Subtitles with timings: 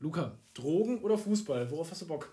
[0.00, 1.70] Luca, Drogen oder Fußball?
[1.70, 2.32] Worauf hast du Bock?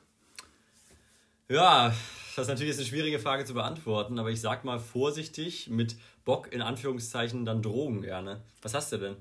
[1.49, 1.93] Ja,
[2.35, 5.95] das ist natürlich jetzt eine schwierige Frage zu beantworten, aber ich sag mal vorsichtig mit
[6.25, 8.41] Bock in Anführungszeichen dann Drogen gerne.
[8.61, 9.15] Was hast du denn?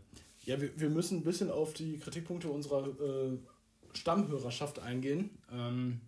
[0.45, 3.39] Ja, wir, wir müssen ein bisschen auf die Kritikpunkte unserer äh,
[3.95, 5.31] Stammhörerschaft eingehen.
[5.51, 6.01] Ähm,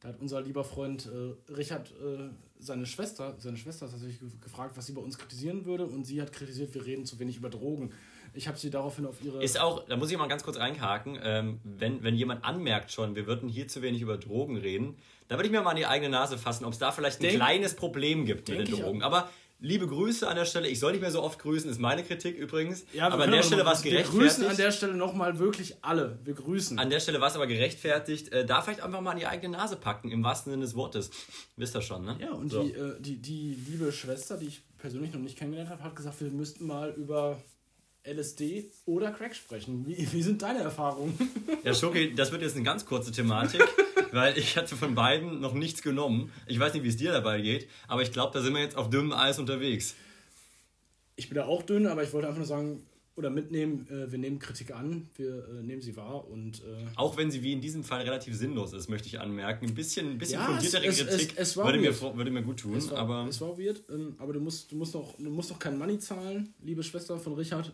[0.00, 4.76] da hat unser lieber Freund äh, Richard äh, seine Schwester, seine Schwester hat tatsächlich gefragt,
[4.76, 7.50] was sie bei uns kritisieren würde und sie hat kritisiert, wir reden zu wenig über
[7.50, 7.92] Drogen.
[8.34, 9.42] Ich habe sie daraufhin auf ihre.
[9.42, 13.14] Ist auch, da muss ich mal ganz kurz reinhaken, ähm, wenn, wenn jemand anmerkt schon,
[13.16, 14.96] wir würden hier zu wenig über Drogen reden,
[15.28, 17.24] da würde ich mir mal an die eigene Nase fassen, ob es da vielleicht ein
[17.24, 19.02] Denk, kleines Problem gibt mit den Drogen.
[19.02, 19.30] Aber
[19.60, 20.68] liebe Grüße an der Stelle.
[20.68, 22.84] Ich soll nicht mehr so oft grüßen, ist meine Kritik übrigens.
[22.92, 24.14] Ja, aber an der Stelle war es gerechtfertigt.
[24.14, 26.18] Wir grüßen an der Stelle nochmal wirklich alle.
[26.24, 26.78] Wir grüßen.
[26.78, 28.32] An der Stelle war es aber gerechtfertigt.
[28.32, 31.10] Äh, da vielleicht einfach mal an die eigene Nase packen, im wahrsten Sinne des Wortes.
[31.56, 32.16] Wisst ihr schon, ne?
[32.20, 32.62] Ja, und so.
[32.62, 36.20] die, äh, die, die liebe Schwester, die ich persönlich noch nicht kennengelernt habe, hat gesagt,
[36.20, 37.40] wir müssten mal über
[38.04, 39.86] LSD oder Crack sprechen.
[39.86, 41.16] Wie, wie sind deine Erfahrungen?
[41.62, 43.62] Ja, Schoki, das wird jetzt eine ganz kurze Thematik,
[44.12, 46.32] weil ich hatte von beiden noch nichts genommen.
[46.46, 48.78] Ich weiß nicht, wie es dir dabei geht, aber ich glaube, da sind wir jetzt
[48.78, 49.94] auf dünnem Eis unterwegs.
[51.16, 52.82] Ich bin da auch dünn, aber ich wollte einfach nur sagen,
[53.20, 56.60] oder mitnehmen, äh, wir nehmen Kritik an, wir äh, nehmen sie wahr und.
[56.60, 59.66] Äh, auch wenn sie wie in diesem Fall relativ sinnlos ist, möchte ich anmerken.
[59.66, 62.60] Ein bisschen, ein bisschen ja, fundiertere es, Kritik es, es würde, mir, würde mir gut
[62.60, 62.74] tun.
[62.74, 65.50] Es war, aber es war weird, ähm, aber du musst, du, musst noch, du musst
[65.50, 67.72] noch kein Money zahlen, liebe Schwester von Richard.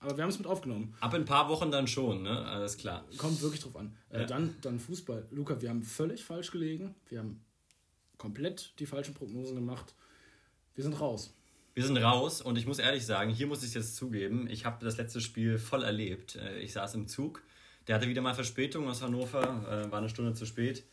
[0.00, 0.94] Aber wir haben es mit aufgenommen.
[0.98, 2.44] Ab ein paar Wochen dann schon, ne?
[2.44, 3.04] Alles klar.
[3.18, 3.94] Kommt wirklich drauf an.
[4.12, 4.24] Ja.
[4.24, 5.28] dann, dann Fußball.
[5.30, 6.96] Luca, wir haben völlig falsch gelegen.
[7.08, 7.40] Wir haben
[8.18, 9.94] komplett die falschen Prognosen gemacht.
[10.74, 11.34] Wir sind raus.
[11.74, 14.66] Wir sind raus und ich muss ehrlich sagen, hier muss ich es jetzt zugeben, ich
[14.66, 16.36] habe das letzte Spiel voll erlebt.
[16.36, 17.42] Äh, ich saß im Zug,
[17.88, 19.42] der hatte wieder mal Verspätung aus Hannover,
[19.86, 20.84] äh, war eine Stunde zu spät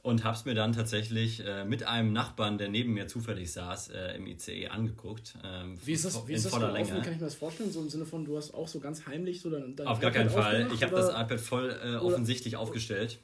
[0.00, 3.90] und habe es mir dann tatsächlich äh, mit einem Nachbarn, der neben mir zufällig saß,
[4.16, 5.34] im ICE angeguckt.
[5.44, 6.88] Ähm, wie ist das, wie ist das voller Länge.
[6.88, 7.70] Kann ich mir das vorstellen?
[7.70, 10.10] So im Sinne von, du hast auch so ganz heimlich so dein, dein Auf gar
[10.10, 10.70] keinen Fall.
[10.74, 13.18] Ich habe das iPad voll äh, offensichtlich aufgestellt.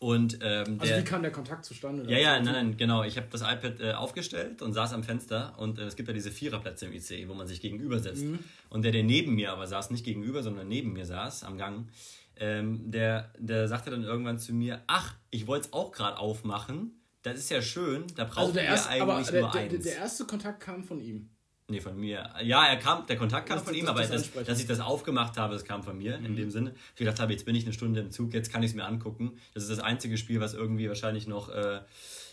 [0.00, 2.10] Und, ähm, also wie kam der Kontakt zustande?
[2.10, 3.04] Ja, ja, nein, nein, genau.
[3.04, 6.14] Ich habe das iPad äh, aufgestellt und saß am Fenster und äh, es gibt ja
[6.14, 8.24] diese Viererplätze im IC, wo man sich gegenüber setzt.
[8.24, 8.38] Mhm.
[8.70, 11.88] Und der, der neben mir aber saß, nicht gegenüber, sondern neben mir saß am Gang,
[12.36, 16.98] ähm, der, der sagte dann irgendwann zu mir, ach, ich wollte es auch gerade aufmachen.
[17.20, 19.70] Das ist ja schön, da brauchen also wir erste, eigentlich der, nur eins.
[19.70, 21.28] Der, der erste Kontakt kam von ihm.
[21.70, 22.28] Nee, von mir.
[22.42, 25.36] Ja, er kam, der Kontakt kam das von ihm, aber das, dass ich das aufgemacht
[25.36, 26.26] habe, das kam von mir mhm.
[26.26, 26.74] in dem Sinne.
[26.94, 28.84] Ich gedacht habe, jetzt bin ich eine Stunde im Zug, jetzt kann ich es mir
[28.84, 29.38] angucken.
[29.54, 31.80] Das ist das einzige Spiel, was irgendwie wahrscheinlich noch äh,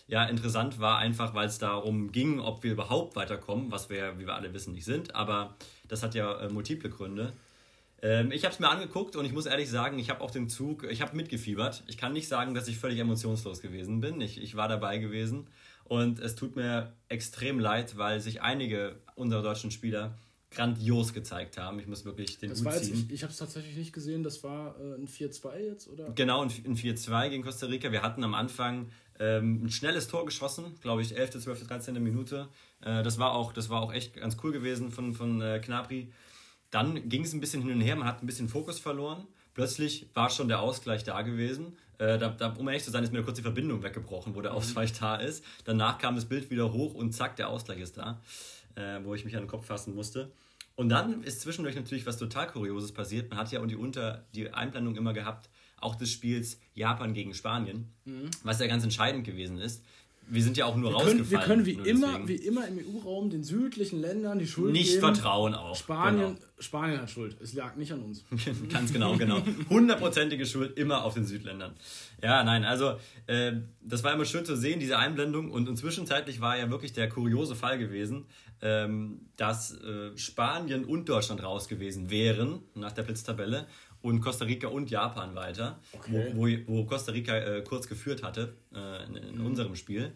[0.08, 4.26] ja, interessant war, einfach weil es darum ging, ob wir überhaupt weiterkommen, was wir, wie
[4.26, 5.14] wir alle wissen, nicht sind.
[5.14, 5.56] Aber
[5.88, 7.34] das hat ja äh, multiple Gründe.
[8.02, 10.50] Ähm, ich habe es mir angeguckt und ich muss ehrlich sagen, ich habe auch den
[10.50, 11.84] Zug, ich habe mitgefiebert.
[11.88, 14.22] Ich kann nicht sagen, dass ich völlig emotionslos gewesen bin.
[14.22, 15.48] Ich, ich war dabei gewesen.
[15.88, 20.18] Und es tut mir extrem leid, weil sich einige unserer deutschen Spieler
[20.52, 21.80] grandios gezeigt haben.
[21.80, 22.96] Ich muss wirklich den das Hut ziehen.
[22.96, 24.24] Jetzt, ich, ich habe es tatsächlich nicht gesehen.
[24.24, 26.10] Das war äh, ein 4-2 jetzt, oder?
[26.12, 27.92] Genau, ein, ein 4-2 gegen Costa Rica.
[27.92, 28.90] Wir hatten am Anfang
[29.20, 32.04] ähm, ein schnelles Tor geschossen, glaube ich, 11., 12., 13.
[32.04, 32.50] Minute.
[32.82, 36.12] Äh, das, war auch, das war auch echt ganz cool gewesen von, von äh, Knapri.
[36.70, 39.26] Dann ging es ein bisschen hin und her, man hat ein bisschen Fokus verloren.
[39.54, 41.78] Plötzlich war schon der Ausgleich da gewesen.
[42.00, 44.52] Äh, da, da, um ehrlich zu sein, ist mir kurz die Verbindung weggebrochen, wo der
[44.52, 44.58] mhm.
[44.58, 45.44] Ausweich da ist.
[45.66, 48.22] Danach kam das Bild wieder hoch und zack, der Ausgleich ist da,
[48.76, 50.32] äh, wo ich mich an den Kopf fassen musste.
[50.76, 53.30] Und dann ist zwischendurch natürlich was total Kurioses passiert.
[53.30, 55.50] Man hat ja und die, Unter, die Einblendung immer gehabt,
[55.80, 58.30] auch des Spiels Japan gegen Spanien, mhm.
[58.44, 59.84] was ja ganz entscheidend gewesen ist.
[60.30, 61.32] Wir sind ja auch nur wir können, rausgefallen.
[61.32, 65.14] Wir können wie immer, wie immer im EU-Raum den südlichen Ländern die Schuld Nicht geben.
[65.14, 65.76] vertrauen auch.
[65.76, 66.48] Spanien, genau.
[66.60, 67.38] Spanien hat Schuld.
[67.42, 68.26] Es lag nicht an uns.
[68.72, 69.42] Ganz genau, genau.
[69.70, 71.74] Hundertprozentige Schuld immer auf den Südländern.
[72.22, 75.52] Ja, nein, also äh, das war immer schön zu sehen, diese Einblendung.
[75.52, 78.26] Und zwischenzeitlich war ja wirklich der kuriose Fall gewesen,
[78.62, 83.68] ähm, dass äh, Spanien und Deutschland raus gewesen wären nach der Blitztabelle
[84.08, 86.32] und Costa Rica und Japan weiter, okay.
[86.34, 89.46] wo, wo, wo, Costa Rica äh, kurz geführt hatte äh, in, in mhm.
[89.46, 90.14] unserem Spiel.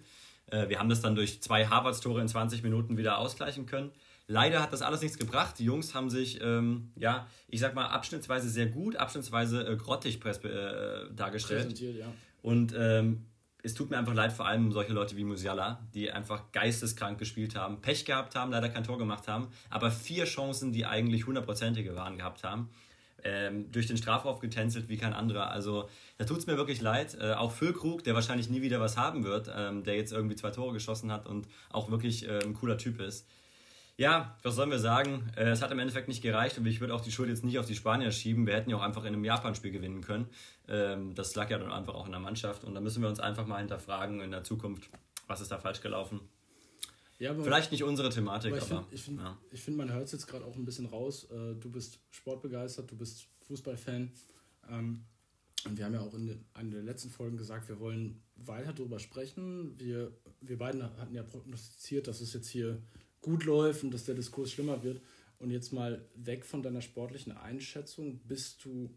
[0.48, 3.92] Äh, wir haben das dann durch zwei Harvards-Tore in 20 Minuten wieder ausgleichen können.
[4.28, 5.60] Leider hat das alles nichts gebracht.
[5.60, 10.24] Die Jungs haben sich, ähm, ja, ich sag mal, abschnittsweise sehr gut, abschnittsweise äh, grottig
[10.26, 11.78] äh, dargestellt.
[11.80, 12.06] Ja.
[12.42, 13.26] Und ähm,
[13.62, 17.56] es tut mir einfach leid, vor allem solche Leute wie Musiala, die einfach geisteskrank gespielt
[17.56, 21.96] haben, Pech gehabt haben, leider kein Tor gemacht haben, aber vier Chancen, die eigentlich hundertprozentige
[21.96, 22.70] waren, gehabt haben
[23.24, 25.52] ähm, durch den Strafraum getänzelt wie kein anderer.
[25.52, 27.18] Also da tut es mir wirklich leid.
[27.20, 30.52] Äh, auch Füllkrug, der wahrscheinlich nie wieder was haben wird, ähm, der jetzt irgendwie zwei
[30.52, 33.28] Tore geschossen hat und auch wirklich äh, ein cooler Typ ist.
[33.98, 35.32] Ja, was sollen wir sagen?
[35.36, 37.60] Äh, es hat im Endeffekt nicht gereicht und ich würde auch die Schuld jetzt nicht
[37.60, 38.48] auf die Spanier schieben.
[38.48, 40.28] Wir hätten ja auch einfach in einem Japan-Spiel gewinnen können.
[40.68, 43.20] Ähm, das lag ja dann einfach auch in der Mannschaft und da müssen wir uns
[43.20, 44.90] einfach mal hinterfragen in der Zukunft,
[45.28, 46.22] was ist da falsch gelaufen.
[47.22, 48.88] Ja, Vielleicht nicht unsere Thematik, aber.
[48.90, 49.38] ich finde, ja.
[49.54, 51.28] find, man hört es jetzt gerade auch ein bisschen raus.
[51.30, 54.12] Äh, du bist sportbegeistert, du bist Fußballfan.
[54.68, 55.04] Ähm,
[55.68, 58.98] Und wir haben ja auch in einer der letzten Folgen gesagt, wir wollen weiter darüber
[58.98, 59.78] sprechen.
[59.78, 62.82] Wir, wir beiden hatten ja prognostiziert, dass es jetzt hier
[63.22, 65.00] gut läuft und dass der Diskurs schlimmer wird.
[65.38, 68.90] Und jetzt mal weg von deiner sportlichen Einschätzung, bist du,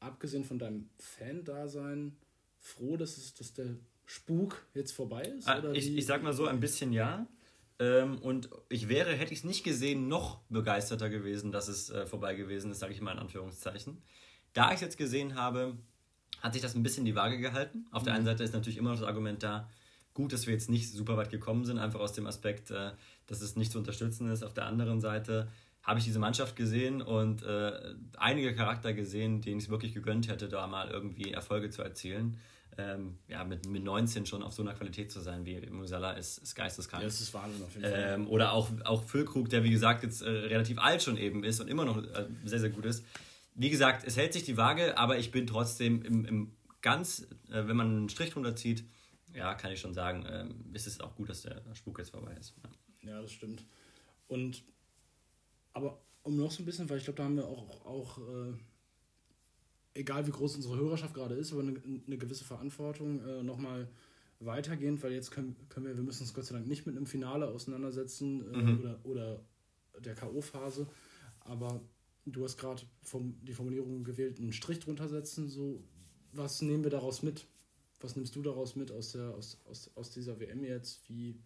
[0.00, 2.14] abgesehen von deinem Fan-Dasein,
[2.58, 3.74] froh, dass, es, dass der
[4.04, 5.48] Spuk jetzt vorbei ist?
[5.48, 7.26] Ah, ich, ich sag mal so, ein bisschen ja.
[7.80, 12.06] Ähm, und ich wäre, hätte ich es nicht gesehen, noch begeisterter gewesen, dass es äh,
[12.06, 14.02] vorbei gewesen ist, sage ich mal in Anführungszeichen.
[14.52, 15.76] Da ich es jetzt gesehen habe,
[16.40, 17.86] hat sich das ein bisschen die Waage gehalten.
[17.90, 18.06] Auf mhm.
[18.06, 19.68] der einen Seite ist natürlich immer noch das Argument da,
[20.14, 22.90] gut, dass wir jetzt nicht super weit gekommen sind, einfach aus dem Aspekt, äh,
[23.26, 24.42] dass es nicht zu unterstützen ist.
[24.42, 25.48] Auf der anderen Seite
[25.82, 30.28] habe ich diese Mannschaft gesehen und äh, einige Charakter gesehen, denen ich es wirklich gegönnt
[30.28, 32.38] hätte, da mal irgendwie Erfolge zu erzielen.
[32.80, 36.38] Ähm, ja, mit, mit 19 schon auf so einer Qualität zu sein wie Musala ist,
[36.38, 37.02] ist geisteskrank.
[37.02, 38.14] Ja, das ist Wahnsinn auf jeden Fall.
[38.14, 41.60] Ähm, oder auch, auch Füllkrug, der wie gesagt jetzt äh, relativ alt schon eben ist
[41.60, 43.04] und immer noch äh, sehr, sehr gut ist
[43.58, 47.66] wie gesagt, es hält sich die Waage, aber ich bin trotzdem im, im ganz, äh,
[47.66, 48.84] wenn man einen Strich drunter zieht,
[49.34, 52.34] ja, kann ich schon sagen, äh, ist es auch gut, dass der Spuk jetzt vorbei
[52.38, 52.54] ist.
[53.02, 53.64] Ja, ja das stimmt.
[54.28, 54.62] Und
[55.72, 58.54] aber um noch so ein bisschen, weil ich glaube, da haben wir auch, auch äh,
[59.98, 61.74] egal wie groß unsere Hörerschaft gerade ist, aber eine,
[62.06, 63.88] eine gewisse Verantwortung äh, nochmal
[64.40, 67.06] weitergehend, weil jetzt können, können wir, wir müssen uns Gott sei Dank nicht mit einem
[67.06, 68.78] Finale auseinandersetzen äh, mhm.
[68.78, 69.40] oder, oder
[70.00, 70.86] der K.O.-Phase,
[71.40, 71.80] aber
[72.24, 75.48] du hast gerade die Formulierung gewählt, einen Strich drunter setzen.
[75.48, 75.82] So,
[76.32, 77.46] was nehmen wir daraus mit?
[78.00, 81.08] Was nimmst du daraus mit aus, der, aus, aus, aus dieser WM jetzt?
[81.08, 81.40] Wie,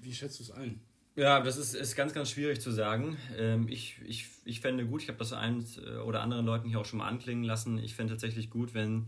[0.00, 0.80] wie schätzt du es ein?
[1.16, 3.16] Ja, das ist, ist ganz, ganz schwierig zu sagen.
[3.36, 6.80] Ähm, ich, ich, ich fände gut, ich habe das einen äh, oder anderen Leuten hier
[6.80, 7.78] auch schon mal anklingen lassen.
[7.78, 9.06] Ich fände tatsächlich gut, wenn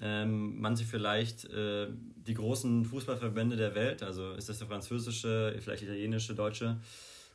[0.00, 5.56] ähm, man sich vielleicht äh, die großen Fußballverbände der Welt, also ist das der französische,
[5.60, 6.80] vielleicht italienische, deutsche,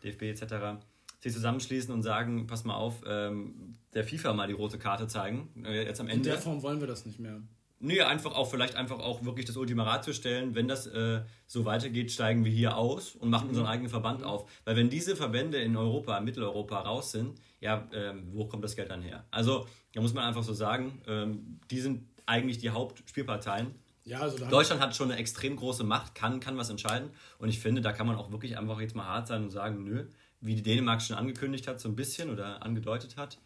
[0.04, 0.82] DFB etc.,
[1.22, 5.50] sich zusammenschließen und sagen, pass mal auf, ähm, der FIFA mal die rote Karte zeigen.
[5.66, 6.30] Äh, jetzt am Ende.
[6.30, 7.42] In der Form wollen wir das nicht mehr.
[7.82, 11.64] Nee, einfach auch vielleicht einfach auch wirklich das Ultima Ratio stellen, wenn das äh, so
[11.64, 13.50] weitergeht, steigen wir hier aus und machen mhm.
[13.52, 14.26] unseren eigenen Verband mhm.
[14.26, 14.52] auf.
[14.66, 18.76] Weil wenn diese Verbände in Europa, in Mitteleuropa raus sind, ja, ähm, wo kommt das
[18.76, 19.26] Geld dann her?
[19.32, 23.74] Also, da muss man einfach so sagen, ähm, die sind eigentlich die Hauptspielparteien.
[24.04, 27.12] Ja, also Deutschland hat schon eine extrem große Macht, kann, kann was entscheiden.
[27.38, 29.84] Und ich finde, da kann man auch wirklich einfach jetzt mal hart sein und sagen,
[29.84, 30.06] nö,
[30.42, 33.38] wie die Dänemark schon angekündigt hat, so ein bisschen oder angedeutet hat,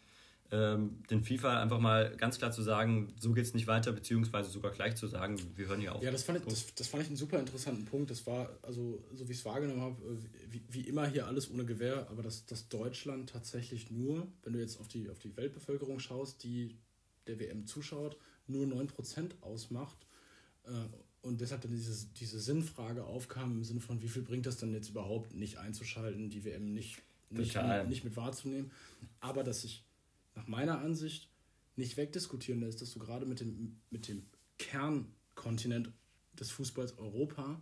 [0.54, 4.50] ähm, den FIFA einfach mal ganz klar zu sagen, so geht es nicht weiter, beziehungsweise
[4.50, 6.02] sogar gleich zu sagen, wir hören hier auf.
[6.02, 8.10] Ja, das fand, ich, das, das fand ich einen super interessanten Punkt.
[8.10, 11.50] Das war, also so wie ich es wahrgenommen habe, äh, wie, wie, immer hier alles
[11.50, 15.36] ohne Gewehr, aber dass, dass Deutschland tatsächlich nur, wenn du jetzt auf die, auf die
[15.36, 16.76] Weltbevölkerung schaust, die
[17.26, 18.16] der WM zuschaut,
[18.46, 20.06] nur 9% ausmacht.
[20.66, 20.70] Äh,
[21.22, 24.72] und deshalb dann diese, diese Sinnfrage aufkam im Sinne von, wie viel bringt das dann
[24.72, 27.56] jetzt überhaupt nicht einzuschalten, die WM nicht, nicht,
[27.88, 28.70] nicht mit wahrzunehmen.
[29.20, 29.84] Aber dass sich
[30.34, 31.28] nach meiner Ansicht
[31.76, 34.24] nicht wegdiskutieren lässt, dass du gerade mit dem, mit dem
[34.58, 35.90] Kernkontinent
[36.38, 37.60] des Fußballs Europa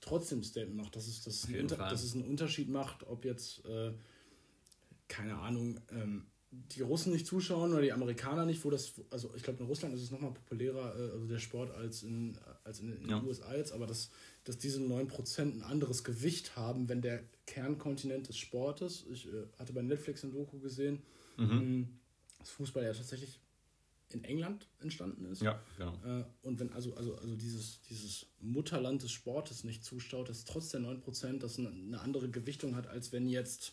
[0.00, 3.92] trotzdem Statement macht, dass es, dass, ein, dass es einen Unterschied macht, ob jetzt, äh,
[5.08, 9.42] keine Ahnung, ähm, die Russen nicht zuschauen oder die Amerikaner nicht, wo das, also ich
[9.42, 12.96] glaube in Russland ist es nochmal populärer, äh, also der Sport als in, als in,
[12.96, 13.18] in ja.
[13.18, 14.10] den USA jetzt, aber dass,
[14.44, 19.72] dass diese 9% ein anderes Gewicht haben, wenn der Kernkontinent des Sportes, ich äh, hatte
[19.72, 21.02] bei Netflix ein Doku gesehen,
[21.36, 21.88] mhm.
[22.44, 23.40] Dass Fußball ja tatsächlich
[24.10, 25.40] in England entstanden ist.
[25.40, 25.94] Ja, genau.
[26.04, 30.68] Äh, und wenn also, also, also dieses, dieses Mutterland des Sportes nicht zustaut, dass trotz
[30.68, 33.72] der 9% das eine andere Gewichtung hat, als wenn jetzt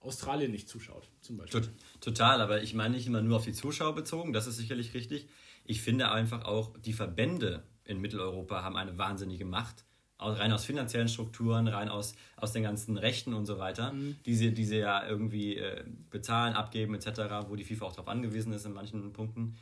[0.00, 1.68] Australien nicht zuschaut, zum Beispiel.
[2.00, 5.28] Total, aber ich meine nicht immer nur auf die Zuschauer bezogen, das ist sicherlich richtig.
[5.64, 9.84] Ich finde einfach auch, die Verbände in Mitteleuropa haben eine wahnsinnige Macht.
[10.18, 14.16] Rein aus finanziellen Strukturen, rein aus, aus den ganzen Rechten und so weiter, mhm.
[14.24, 18.08] die, sie, die sie ja irgendwie äh, bezahlen, abgeben etc., wo die FIFA auch darauf
[18.08, 19.56] angewiesen ist in manchen Punkten.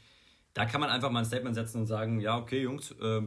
[0.53, 3.23] Da kann man einfach mal ein Statement setzen und sagen, ja, okay, Jungs, äh,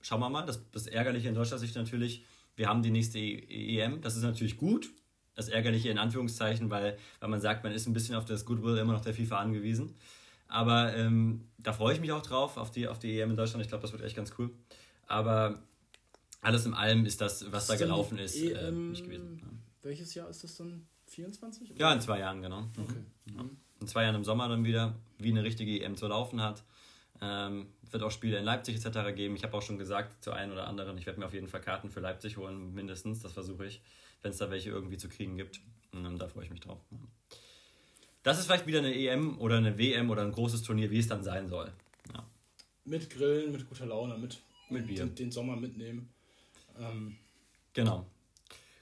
[0.00, 0.46] schauen wir mal.
[0.46, 2.24] Das, das Ärgerliche in Deutschland ist natürlich,
[2.54, 4.90] wir haben die nächste EM, das ist natürlich gut,
[5.34, 8.78] das Ärgerliche in Anführungszeichen, weil, weil man sagt, man ist ein bisschen auf das Goodwill
[8.78, 9.96] immer noch der FIFA angewiesen.
[10.46, 13.62] Aber ähm, da freue ich mich auch drauf, auf die, auf die EM in Deutschland.
[13.62, 14.50] Ich glaube, das wird echt ganz cool.
[15.06, 15.62] Aber
[16.40, 19.38] alles in allem ist das, was da gelaufen ist, EM, äh, nicht gewesen.
[19.40, 19.46] Ja.
[19.82, 20.86] Welches Jahr ist das dann?
[21.06, 21.72] 24?
[21.72, 21.80] Oder?
[21.80, 22.60] Ja, in zwei Jahren, genau.
[22.60, 22.70] Mhm.
[22.78, 23.04] Okay.
[23.34, 23.44] Ja.
[23.80, 26.62] In zwei Jahren im Sommer dann wieder, wie eine richtige EM zu laufen hat.
[27.20, 29.14] Ähm, wird auch Spiele in Leipzig etc.
[29.14, 29.34] geben.
[29.34, 31.60] Ich habe auch schon gesagt zu einem oder anderen, ich werde mir auf jeden Fall
[31.60, 33.20] Karten für Leipzig holen, mindestens.
[33.20, 33.82] Das versuche ich
[34.22, 35.60] wenn es da welche irgendwie zu kriegen gibt.
[35.94, 36.78] Ähm, da freue ich mich drauf.
[38.22, 41.08] Das ist vielleicht wieder eine EM oder eine WM oder ein großes Turnier, wie es
[41.08, 41.72] dann sein soll.
[42.12, 42.26] Ja.
[42.84, 45.06] Mit Grillen, mit guter Laune, mit, mit Bier.
[45.06, 46.12] Den, den Sommer mitnehmen.
[46.80, 47.16] Ähm.
[47.72, 48.06] Genau.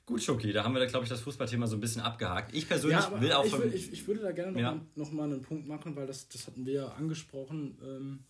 [0.06, 2.54] Gut, Schoki, da haben wir, glaube ich, das Fußballthema so ein bisschen abgehakt.
[2.54, 4.80] Ich persönlich Ja, will auch ich, will, ich, ich würde da gerne noch, Ja.
[4.94, 8.24] noch mal einen Punkt machen, weil das, das hatten wir ja angesprochen, ähm,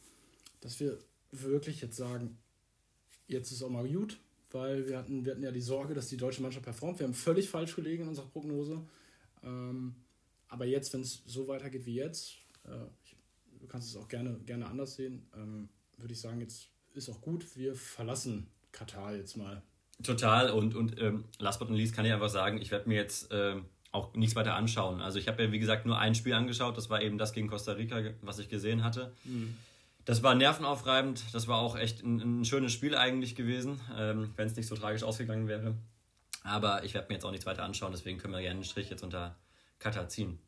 [0.61, 0.99] dass wir
[1.31, 2.37] wirklich jetzt sagen,
[3.29, 4.19] jetzt ist auch mal gut,
[4.51, 6.99] weil wir hatten, wir hatten ja die Sorge, dass die deutsche Mannschaft performt.
[6.99, 8.85] Wir haben völlig falsch gelegen in unserer Prognose.
[9.45, 9.95] Ähm,
[10.49, 13.15] aber jetzt, wenn es so weitergeht wie jetzt, äh, ich,
[13.61, 17.21] du kannst es auch gerne, gerne anders sehen, ähm, würde ich sagen, jetzt ist auch
[17.21, 17.57] gut.
[17.57, 19.63] Wir verlassen Katar jetzt mal.
[20.03, 22.95] Total und, und ähm, last but not least kann ich einfach sagen, ich werde mir
[22.95, 25.01] jetzt ähm, auch nichts weiter anschauen.
[25.01, 27.49] Also ich habe ja wie gesagt nur ein Spiel angeschaut, das war eben das gegen
[27.49, 29.13] Costa Rica, was ich gesehen hatte.
[30.05, 34.47] Das war nervenaufreibend, das war auch echt ein, ein schönes Spiel eigentlich gewesen, ähm, wenn
[34.47, 35.75] es nicht so tragisch ausgegangen wäre.
[36.45, 38.89] Aber ich werde mir jetzt auch nichts weiter anschauen, deswegen können wir gerne einen Strich
[38.91, 39.37] jetzt unter
[39.81, 40.39] Katar ziehen.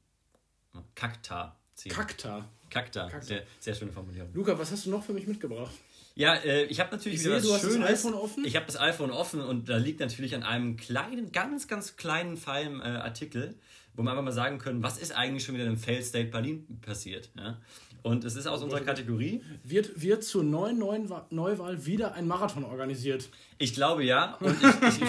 [0.95, 1.93] Kakta ziehen.
[1.93, 2.49] Kakta.
[2.71, 3.27] Kakta, Kakta.
[3.27, 4.33] Sehr, sehr schöne Formulierung.
[4.33, 5.73] Luca, was hast du noch für mich mitgebracht?
[6.21, 7.89] Ja, äh, ich habe natürlich Ich wieder sehe, was du hast das Schönes.
[7.89, 8.45] iPhone offen.
[8.45, 12.37] Ich habe das iPhone offen und da liegt natürlich an einem kleinen, ganz, ganz kleinen,
[12.37, 13.55] feinen äh, Artikel,
[13.95, 16.67] wo wir einfach mal sagen können, was ist eigentlich schon wieder im Fail State Berlin
[16.83, 17.31] passiert.
[17.37, 17.59] Ja?
[18.03, 19.43] Und es ist aus unserer Kategorie.
[19.63, 23.29] Wird, wird zur neuen, neuen Wa- Neuwahl wieder ein Marathon organisiert?
[23.59, 24.37] Ich glaube ja.
[24.41, 25.03] Und ich,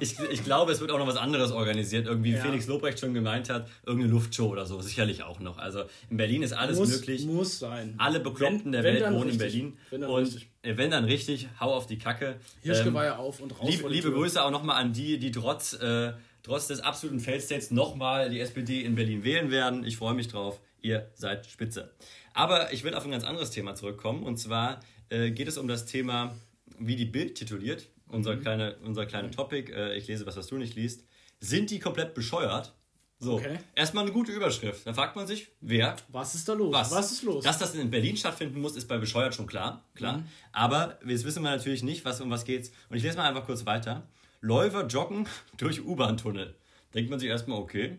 [0.00, 2.06] ich, ich, ich glaube, es wird auch noch was anderes organisiert.
[2.06, 2.42] Irgendwie, wie Ja.
[2.42, 4.80] Felix Lobrecht schon gemeint hat, irgendeine Luftshow oder so.
[4.80, 5.58] Sicherlich auch noch.
[5.58, 7.26] Also in Berlin ist alles muss, möglich.
[7.26, 7.94] Muss sein.
[7.98, 9.38] Alle Bekloppten der wenn Welt wohnen in richtig.
[9.38, 9.76] Berlin.
[9.90, 10.48] Wenn dann und richtig.
[10.62, 12.36] äh, wenn dann richtig, hau auf die Kacke.
[12.62, 13.66] Hirschgeweihe auf und raus.
[13.68, 14.12] Die liebe Tür.
[14.12, 16.12] Grüße auch nochmal an die, die trotz, äh,
[16.48, 19.84] trotz des absoluten Fail-States nochmal die SPD in Berlin wählen werden.
[19.84, 20.60] Ich freue mich drauf.
[20.80, 21.92] Ihr seid spitze.
[22.32, 24.22] Aber ich will auf ein ganz anderes Thema zurückkommen.
[24.22, 26.34] Und zwar äh, geht es um das Thema,
[26.78, 27.88] wie die Bild tituliert.
[28.08, 28.40] Unser, Mhm.
[28.40, 29.70] kleine, unser kleiner Topic.
[29.72, 31.04] Äh, ich lese was, was du nicht liest.
[31.40, 32.72] Sind die komplett bescheuert?
[33.20, 33.58] So, Okay.
[33.74, 34.86] erstmal eine gute Überschrift.
[34.86, 36.72] Da fragt man sich, wer Was ist da los?
[36.72, 37.12] was?
[37.12, 37.44] ist los?
[37.44, 39.84] Dass das in Berlin stattfinden muss, ist bei bescheuert schon klar.
[39.96, 40.22] klar.
[40.52, 42.70] Aber jetzt wissen wir natürlich nicht, was, um was geht's.
[42.88, 44.06] Und ich lese mal einfach kurz weiter.
[44.40, 45.26] Läufer joggen
[45.56, 46.54] durch U-Bahn-Tunnel.
[46.94, 47.98] Denkt man sich erstmal, okay.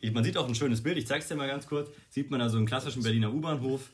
[0.00, 1.88] Ich- Man sieht auch ein schönes Bild, ich zeig's dir mal ganz kurz.
[2.10, 3.90] Sieht man da so einen klassischen Berliner U-Bahnhof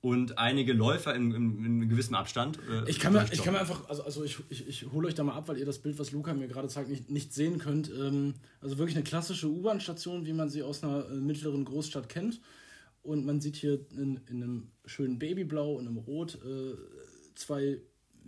[0.00, 2.58] und einige Läufer in, in, in gewissem Abstand.
[2.70, 5.14] äh, ich kann, mir, ich kann mir einfach, also, also ich, ich, ich hole euch
[5.14, 7.58] da mal ab, weil ihr das Bild, was Luca mir gerade zeigt, nicht, nicht sehen
[7.58, 7.90] könnt.
[7.90, 12.40] Ähm, also wirklich eine klassische U-Bahn-Station, wie man sie aus einer äh, mittleren Großstadt kennt.
[13.02, 16.74] Und man sieht hier in, in einem schönen Babyblau und einem Rot äh,
[17.34, 17.80] zwei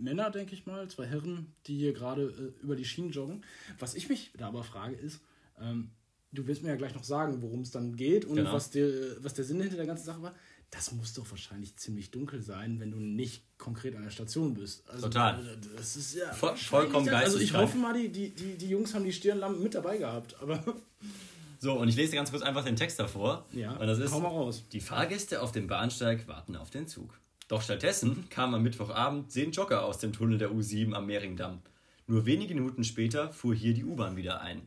[0.03, 3.43] Männer, denke ich mal, zwei Herren, die hier gerade äh, über die Schienen joggen.
[3.79, 5.21] Was ich mich da aber frage ist,
[5.61, 5.91] ähm,
[6.31, 8.53] du wirst mir ja gleich noch sagen, worum es dann geht und Genau.
[8.53, 8.89] was, der,
[9.23, 10.33] was der Sinn hinter der ganzen Sache war.
[10.71, 14.89] Das muss doch wahrscheinlich ziemlich dunkel sein, wenn du nicht konkret an der Station bist.
[14.89, 15.39] Also, Total.
[15.45, 17.25] äh, Das ist ja Voll- vollkommen das.
[17.25, 20.35] Also ich hoffe mal, die, die, die, die Jungs haben die Stirnlampen mit dabei gehabt.
[20.41, 20.63] Aber
[21.59, 23.45] So, und ich lese ganz kurz einfach den Text davor.
[23.53, 24.63] ja, und das ist, hau mal raus.
[24.73, 27.17] Die Fahrgäste auf dem Bahnsteig warten auf den Zug.
[27.47, 31.61] Doch stattdessen kam am Mittwochabend zehn Jogger aus dem Tunnel der U7 am Mehringdamm.
[32.07, 34.61] Nur wenige Minuten später fuhr hier die U-Bahn wieder ein.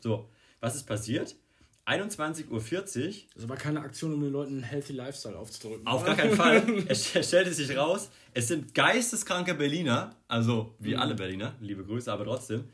[0.00, 0.28] So,
[0.60, 1.36] was ist passiert?
[1.86, 5.86] 21.40 Uhr, Das war keine Aktion, um den Leuten einen healthy Lifestyle aufzudrücken.
[5.86, 6.84] auf gar keinen Fall.
[6.88, 12.10] Es es stellte sich raus, es sind geisteskranke Berliner, also wie alle Berliner, liebe Grüße,
[12.10, 12.70] aber trotzdem.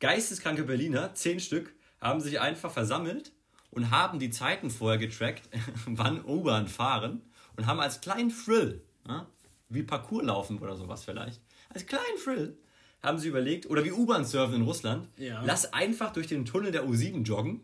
[0.00, 3.32] Geisteskranke Berliner, zehn Stück, haben sich einfach versammelt
[3.70, 5.42] und haben die Zeiten vorher getrackt,
[5.86, 7.20] wann U-Bahn fahren
[7.56, 9.26] und haben als kleinen Thrill, ja,
[9.68, 12.58] wie Parcours laufen oder sowas vielleicht, als kleinen Thrill
[13.02, 15.42] haben sie überlegt, oder wie U-Bahn surfen in Russland, Ja.
[15.44, 17.60] lass einfach durch den Tunnel der U7 joggen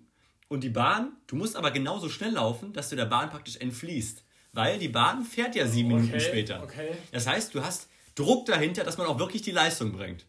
[0.48, 4.24] und die Bahn, du musst aber genauso schnell laufen, dass du der Bahn praktisch entfließt.
[4.52, 6.62] Weil die Bahn fährt ja sieben Minuten Okay, später.
[6.64, 6.90] okay.
[7.12, 10.26] Das heißt, du hast Druck dahinter, dass man auch wirklich die Leistung bringt.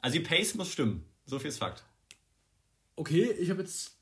[0.00, 1.04] Also die Pace muss stimmen.
[1.26, 1.82] So viel ist Fakt.
[2.94, 3.96] Okay, ich habe jetzt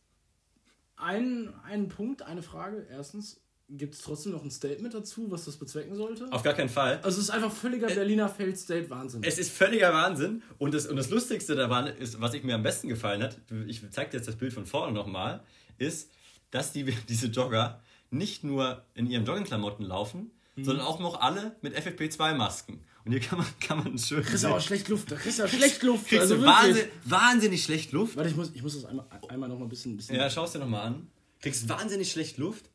[0.96, 2.86] einen, einen Punkt, eine Frage.
[2.90, 6.30] Erstens, gibt es trotzdem noch ein Statement dazu, was das bezwecken sollte?
[6.32, 6.98] Auf gar keinen Fall.
[7.02, 9.22] Also es ist einfach völliger Berliner Failed State Wahnsinn.
[9.24, 10.42] Es ist völliger Wahnsinn.
[10.58, 13.80] Und das, und das Lustigste daran ist, was ich mir am besten gefallen hat, ich
[13.90, 15.42] zeige dir jetzt das Bild von vorne nochmal,
[15.78, 16.10] ist,
[16.50, 17.80] dass die, diese Jogger
[18.10, 20.64] nicht nur in ihren Joggingklamotten laufen, Mhm.
[20.64, 22.80] sondern auch noch alle mit FFP2-Masken.
[23.04, 25.42] Und hier kann man, kann man schön kriegst du aber schlecht Luft, da kriegst du
[25.42, 26.06] ja schlecht Luft.
[26.06, 26.56] Kriegst also du wirklich.
[26.56, 28.16] wahnsinn, wahnsinnig schlecht Luft.
[28.16, 29.96] Warte, ich muss, ich muss das einmal, einmal noch mal ein bisschen...
[29.96, 31.08] bisschen Ja, schau es dir nochmal an.
[31.40, 32.70] Kriegst wahnsinnig schlecht Luft.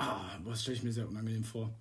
[0.00, 1.72] Ah, boah, das stelle ich mir sehr unangenehm vor.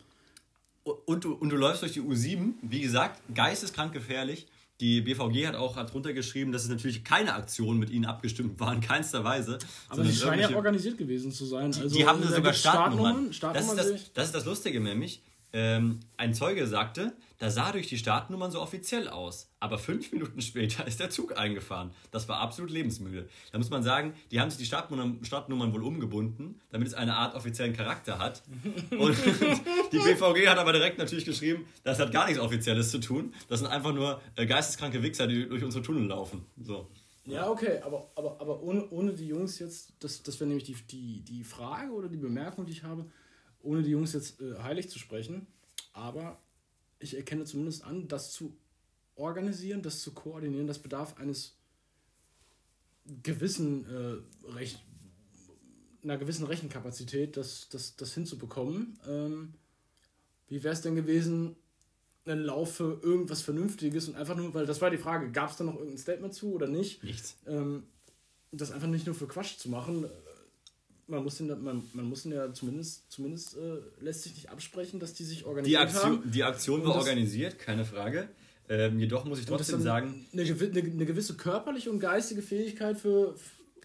[0.84, 4.48] Und du, und du läufst durch die U7, wie gesagt, geisteskrank gefährlich.
[4.80, 8.60] Die BVG hat auch hat drunter geschrieben, dass es natürlich keine Aktionen mit ihnen abgestimmt
[8.60, 9.60] waren, in keinster Weise.
[9.90, 11.66] Aber die scheinen ja organisiert gewesen zu sein.
[11.66, 13.34] Also, die haben sogar gibt's Startnummern.
[13.34, 15.22] Startnummern, das, ist das, das ist das Lustige nämlich.
[15.52, 19.50] Ähm, ein Zeuge sagte, da sah durch die Startnummern so offiziell aus.
[19.60, 21.92] Aber fünf Minuten später ist der Zug eingefahren.
[22.12, 23.28] Das war absolut lebensmüde.
[23.52, 27.16] Da muss man sagen, die haben sich die Startnummern, Startnummern wohl umgebunden, damit es eine
[27.16, 28.44] Art offiziellen Charakter hat.
[28.92, 29.18] Und
[29.92, 33.34] die BVG hat aber direkt natürlich geschrieben, das hat gar nichts Offizielles zu tun.
[33.48, 36.46] Das sind einfach nur äh, geisteskranke Wichser, die durch unsere Tunnel laufen.
[36.62, 36.88] So.
[37.26, 40.76] Ja, okay, aber, aber, aber ohne, ohne die Jungs jetzt, das, das wäre nämlich die,
[40.90, 43.06] die, die Frage oder die Bemerkung, die ich habe,
[43.62, 45.48] ohne die Jungs jetzt äh, heilig zu sprechen,
[45.94, 46.42] aber
[47.00, 48.56] ich erkenne zumindest an, das zu
[49.16, 51.58] organisieren, das zu koordinieren, das bedarf eines
[53.24, 54.84] gewissen äh, Recht,
[56.04, 59.00] einer gewissen Rechenkapazität, das, das, das hinzubekommen.
[59.08, 59.54] Ähm,
[60.48, 61.56] wie wäre es denn gewesen,
[62.26, 65.58] einen Lauf für irgendwas Vernünftiges und einfach nur, weil das war die Frage, gab es
[65.58, 67.04] da noch irgendein Statement zu oder nicht?
[67.04, 67.38] Nichts.
[67.48, 67.84] Ähm,
[68.52, 70.06] das einfach nicht nur für Quatsch zu machen.
[71.10, 75.00] Man muss, den, man, man muss den ja zumindest, zumindest äh, lässt sich nicht absprechen,
[75.00, 76.32] dass die sich Die organisiert Aktion, haben.
[76.32, 78.30] die Aktion war organisiert, keine Frage.
[78.70, 83.36] Ähm, jedoch muss ich trotzdem sagen, Eine, eine, eine gewisse körperliche und geistige Fähigkeit für,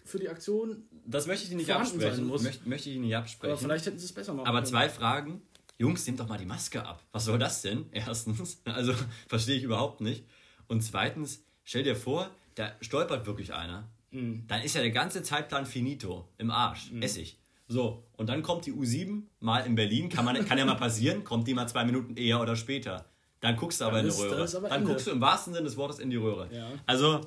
[0.05, 0.83] für die Aktion.
[1.07, 2.27] das möchte ich Ihnen nicht absprechen.
[2.27, 2.43] muss.
[2.43, 3.51] Möchte, möchte ich Ihnen nicht absprechen.
[3.53, 4.67] Aber vielleicht hätten sie es besser machen Aber können.
[4.67, 5.41] zwei Fragen.
[5.79, 7.03] Jungs, nehmt doch mal die Maske ab.
[7.11, 7.85] Was soll das denn?
[7.91, 8.93] Erstens, also
[9.27, 10.23] verstehe ich überhaupt nicht.
[10.67, 13.89] Und zweitens, stell dir vor, da stolpert wirklich einer.
[14.15, 14.45] Mhm.
[14.47, 16.27] Dann ist ja der ganze Zeitplan finito.
[16.37, 16.91] Im Arsch.
[17.01, 17.37] Essig.
[17.67, 20.09] So, und dann kommt die U7 mal in Berlin.
[20.09, 21.23] Kann, man, kann ja mal passieren.
[21.23, 23.05] Kommt die mal zwei Minuten eher oder später.
[23.41, 24.47] Dann guckst du aber Dann in die Röhre.
[24.47, 24.87] Dann Ende.
[24.87, 26.47] guckst du im wahrsten Sinne des Wortes in die Röhre.
[26.53, 26.71] Ja.
[26.85, 27.21] Also,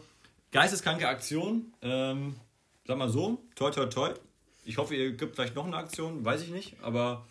[0.51, 1.73] geisteskranke Aktion.
[1.83, 2.37] Ähm,
[2.87, 4.15] sag mal so, toi toi toi.
[4.65, 7.27] Ich hoffe, ihr gibt vielleicht noch eine Aktion, weiß ich nicht, aber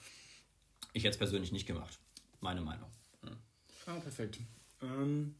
[0.93, 1.99] ich hätte es persönlich nicht gemacht.
[2.41, 2.89] Meine Meinung.
[3.85, 4.39] Ah, perfekt.
[4.81, 5.35] Ähm,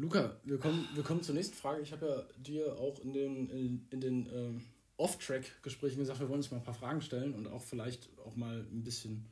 [0.00, 1.82] Luca, wir kommen, wir kommen zur nächsten Frage.
[1.82, 4.64] Ich habe ja dir auch in den, in, in den ähm,
[4.96, 8.66] Off-Track-Gesprächen gesagt, wir wollen uns mal ein paar Fragen stellen und auch vielleicht auch mal
[8.72, 9.26] ein bisschen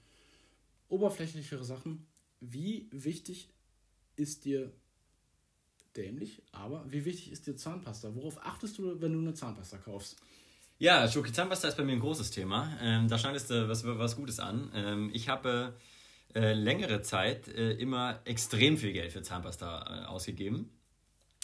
[0.90, 2.06] oberflächlichere Sachen.
[2.40, 3.48] Wie wichtig
[4.16, 4.70] ist dir
[5.96, 8.14] dämlich, aber wie wichtig ist dir Zahnpasta?
[8.14, 10.18] Worauf achtest du, wenn du eine Zahnpasta kaufst?
[10.78, 12.76] Ja, Schoki Zahnpasta ist bei mir ein großes Thema.
[12.82, 14.70] Ähm, da schneidest du was, was Gutes an.
[14.74, 15.80] Ähm, ich habe äh,
[16.34, 20.70] längere Zeit äh, immer extrem viel Geld für Zahnpasta äh, ausgegeben,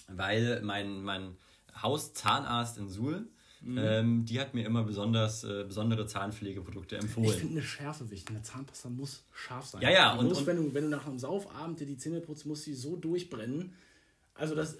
[0.09, 1.37] weil mein, mein
[1.81, 3.27] Hauszahnarzt in Suhl,
[3.67, 7.31] ähm, die hat mir immer besonders äh, besondere Zahnpflegeprodukte Ich empfohlen.
[7.39, 8.29] finde eine Schärfe wichtig.
[8.37, 9.81] Eine Zahnpasta muss scharf sein.
[9.81, 12.21] Ja, ja, und- muss, und- wenn, du, wenn du nach einem Saufabend dir die Zähne
[12.21, 13.73] putzt, muss sie so durchbrennen.
[14.35, 14.77] Also das,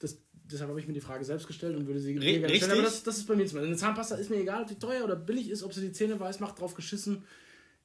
[0.00, 2.56] das deshalb habe ich mir die Frage selbst gestellt und würde sie richtig.
[2.58, 2.72] stellen.
[2.72, 3.68] Aber das, das ist bei mir zum Beispiel.
[3.68, 6.20] Eine Zahnpasta ist mir egal, ob die teuer oder billig ist, ob sie die Zähne
[6.20, 7.24] weiß macht, drauf geschissen.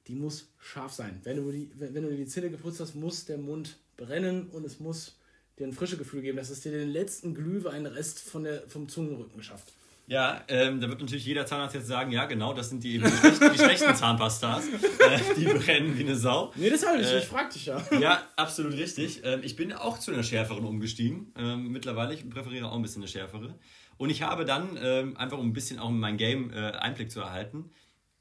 [0.06, 1.20] Die muss scharf sein.
[1.24, 4.64] Wenn du, die, wenn, du dir die Zähne geputzt hast, muss der Mund brennen und
[4.64, 5.18] es muss
[5.58, 9.42] dir ein frisches Gefühl geben, dass es dir den letzten Glühweinrest von der, vom Zungenrücken
[9.42, 9.72] schafft.
[10.08, 13.52] Ja, ähm, da wird natürlich jeder Zahnarzt jetzt sagen, ja genau, das sind die, schlechten,
[13.52, 14.68] die schlechten Zahnpastas.
[14.68, 16.52] Äh, die brennen wie eine Sau.
[16.54, 17.84] Nee, deshalb, ich, Äh, ich frag dich ja.
[17.98, 19.22] Ja, absolut richtig.
[19.24, 21.32] Ähm, ich bin auch zu einer schärferen umgestiegen.
[21.36, 23.58] Ähm, mittlerweile, ich präferiere auch ein bisschen eine schärfere.
[23.96, 27.10] Und ich habe dann, ähm, einfach um ein bisschen auch in mein Game äh, Einblick
[27.10, 27.70] zu erhalten,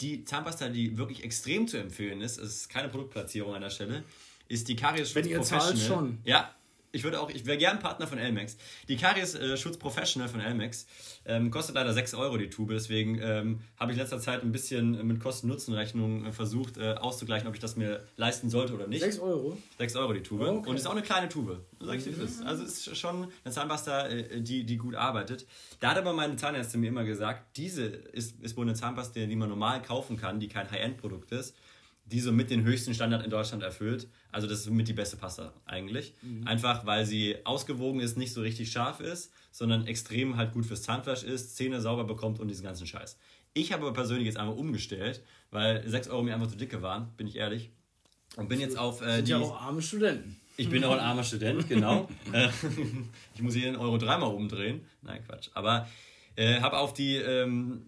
[0.01, 4.03] die Zahnpasta, die wirklich extrem zu empfehlen ist, es ist keine Produktplatzierung an der Stelle,
[4.47, 6.19] ist die Karies Schutz Wenn ihr zahlt, schon.
[6.23, 6.53] Ja,
[6.95, 8.57] ich würde auch, ich wäre gern Partner von Elmex.
[8.87, 10.87] Die Karies äh, Schutz Professional von Elmex
[11.25, 14.51] ähm, kostet leider 6 Euro die Tube, deswegen ähm, habe ich in letzter Zeit ein
[14.51, 19.01] bisschen mit Kosten-Nutzen-Rechnung äh, versucht äh, auszugleichen, ob ich das mir leisten sollte oder nicht.
[19.01, 19.57] 6 Euro.
[19.77, 20.41] 6 Euro die Tube.
[20.41, 20.69] Okay.
[20.69, 21.65] Und ist auch eine kleine Tube.
[21.81, 22.41] Sag ich dir, ist.
[22.43, 25.45] Also es ist schon eine Zahnpasta, äh, die, die gut arbeitet.
[25.81, 29.35] Da hat aber meine Zahnärztin mir immer gesagt, diese ist, ist wohl eine Zahnpasta, die
[29.35, 31.55] man normal kaufen kann, die kein High-End-Produkt ist,
[32.05, 34.07] die so mit den höchsten Standard in Deutschland erfüllt.
[34.31, 36.13] Also das ist mit die beste Pasta eigentlich.
[36.45, 40.83] Einfach weil sie ausgewogen ist, nicht so richtig scharf ist, sondern extrem halt gut fürs
[40.83, 43.17] Zahnfleisch ist, Zähne sauber bekommt und diesen ganzen Scheiß.
[43.53, 47.13] Ich habe aber persönlich jetzt einfach umgestellt, weil 6 Euro mir einfach zu dicke waren,
[47.17, 47.71] bin ich ehrlich.
[48.35, 49.31] Und bin jetzt auf äh, Sind die...
[49.31, 50.39] ja auch arme Studenten.
[50.57, 52.09] Ich bin auch ein armer Student, genau.
[52.31, 52.49] Äh,
[53.33, 54.85] ich muss jeden Euro dreimal umdrehen.
[55.01, 55.49] Nein, Quatsch.
[55.53, 55.87] Aber
[56.35, 57.83] äh, habe auf die ähm,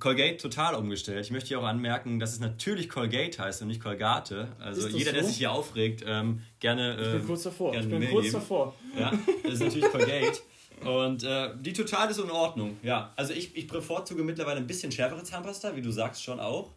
[0.00, 1.24] Colgate total umgestellt.
[1.24, 4.48] Ich möchte hier auch anmerken, dass es natürlich Colgate heißt und nicht Colgate.
[4.58, 5.28] Also jeder, der so?
[5.28, 6.96] sich hier aufregt, ähm, gerne.
[7.00, 7.72] Ich bin kurz davor.
[7.72, 8.34] gerne Ich bin kurz geben.
[8.34, 8.74] davor.
[8.98, 9.12] Ja,
[9.44, 10.40] das ist natürlich Colgate.
[10.84, 12.78] Und äh, die total ist in Ordnung.
[12.82, 16.72] Ja, also ich, ich bevorzuge mittlerweile ein bisschen schärfere Zahnpasta, wie du sagst schon auch.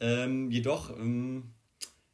[0.00, 1.52] Ähm, jedoch, ähm,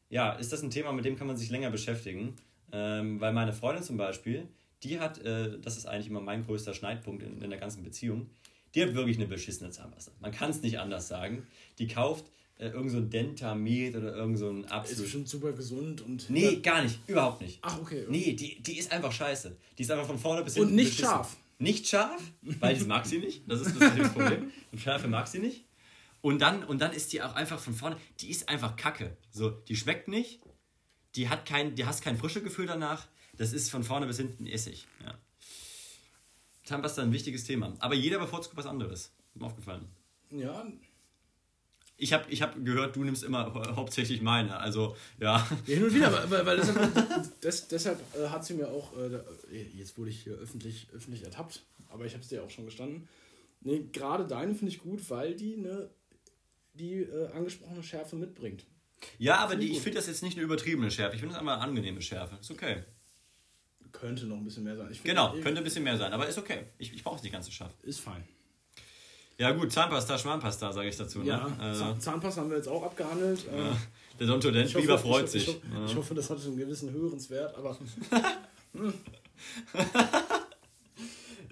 [0.09, 2.35] ja, ist das ein Thema, mit dem kann man sich länger beschäftigen.
[2.71, 4.47] Ähm, weil meine Freundin zum Beispiel,
[4.83, 8.29] die hat, äh, das ist eigentlich immer mein größter Schneidpunkt in, in der ganzen Beziehung,
[8.75, 10.11] die hat wirklich eine beschissene Zahnpasta.
[10.19, 11.45] Man kann es nicht anders sagen.
[11.79, 12.25] Die kauft
[12.57, 15.03] äh, irgend so ein Dentamed oder irgend so ein Ist absolut.
[15.03, 16.29] bestimmt super gesund und.
[16.29, 16.99] Nee, gar nicht.
[17.07, 17.59] Überhaupt nicht.
[17.61, 18.05] Ach, okay.
[18.09, 19.55] Nee, die, die ist einfach scheiße.
[19.77, 20.75] Die ist einfach von vorne bis Und hinten.
[20.75, 21.05] nicht beschissen.
[21.09, 21.37] scharf.
[21.59, 22.21] Nicht scharf,
[22.59, 23.43] weil das mag sie nicht.
[23.47, 24.51] Das ist das, ist das Problem.
[24.71, 25.65] Und Schärfe mag sie nicht.
[26.21, 29.15] Und dann, und dann ist die auch einfach von vorne, die ist einfach kacke.
[29.31, 30.39] So, die schmeckt nicht,
[31.15, 33.07] die hat kein, die hast kein frische Gefühl danach.
[33.37, 34.87] Das ist von vorne bis hinten Essig.
[35.03, 35.17] Ja.
[36.63, 37.73] Zahnpasta ist ein wichtiges Thema.
[37.79, 39.11] Aber jeder bevorzugt was anderes.
[39.33, 39.87] Ist mir aufgefallen.
[40.31, 40.65] Ja,
[41.97, 44.57] ich habe ich hab gehört, du nimmst immer hauptsächlich meine.
[44.57, 45.37] Also, ja.
[45.37, 49.61] ja hin und wieder, weil, weil deshalb, des, deshalb äh, hat sie mir auch, äh,
[49.73, 53.07] jetzt wurde ich hier öffentlich, öffentlich ertappt, aber ich habe es dir auch schon gestanden.
[53.61, 55.89] Nee, gerade deine finde ich gut, weil die ne,
[56.73, 58.65] die äh, angesprochene Schärfe mitbringt.
[59.19, 61.15] Ja, aber die, ich finde das jetzt nicht eine übertriebene Schärfe.
[61.15, 62.37] Ich finde das einfach eine angenehme Schärfe.
[62.39, 62.83] Ist okay.
[63.93, 64.89] Könnte noch ein bisschen mehr sein.
[65.03, 66.65] genau, könnte ein bisschen mehr sein, aber ist okay.
[66.77, 67.71] Ich, ich brauche es nicht ganz so scharf.
[67.83, 68.27] Ist fein.
[69.37, 71.19] Ja gut, Zahnpasta, Schmarrnpasta, sage ich dazu.
[71.19, 71.25] Ne?
[71.27, 73.45] Ja, äh, Zahnpasta haben wir jetzt auch abgehandelt.
[73.45, 73.69] Ja.
[73.69, 73.77] Ähm,
[74.19, 75.47] Der Dontodent Biber freut ich, sich.
[75.47, 77.77] Ich, ich, ich, hoffe, das hat einen gewissen Hörenswert, aber...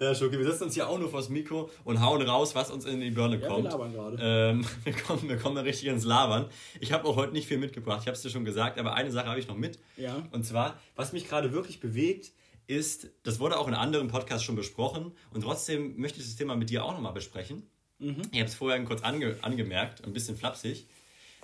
[0.02, 2.86] Ja, Schoki, wir setzen uns hier auch nur vors Mikro und hauen raus, was uns
[2.86, 3.66] in die Birne ja, kommt.
[3.66, 4.18] Wir labern gerade.
[4.20, 6.50] Ähm, wir, kommen, wir kommen richtig ins Labern.
[6.80, 9.12] Ich habe auch heute nicht viel mitgebracht, ich habe es dir schon gesagt, aber eine
[9.12, 9.78] Sache habe ich noch mit.
[9.98, 10.24] Ja.
[10.32, 12.32] Und zwar, was mich gerade wirklich bewegt,
[12.66, 16.56] ist, das wurde auch in anderen Podcasts schon besprochen und trotzdem möchte ich das Thema
[16.56, 17.70] mit dir auch nochmal besprechen.
[18.00, 18.24] Mhm.
[18.32, 20.88] Ich habe es vorher kurz ange, angemerkt, ein bisschen flapsig.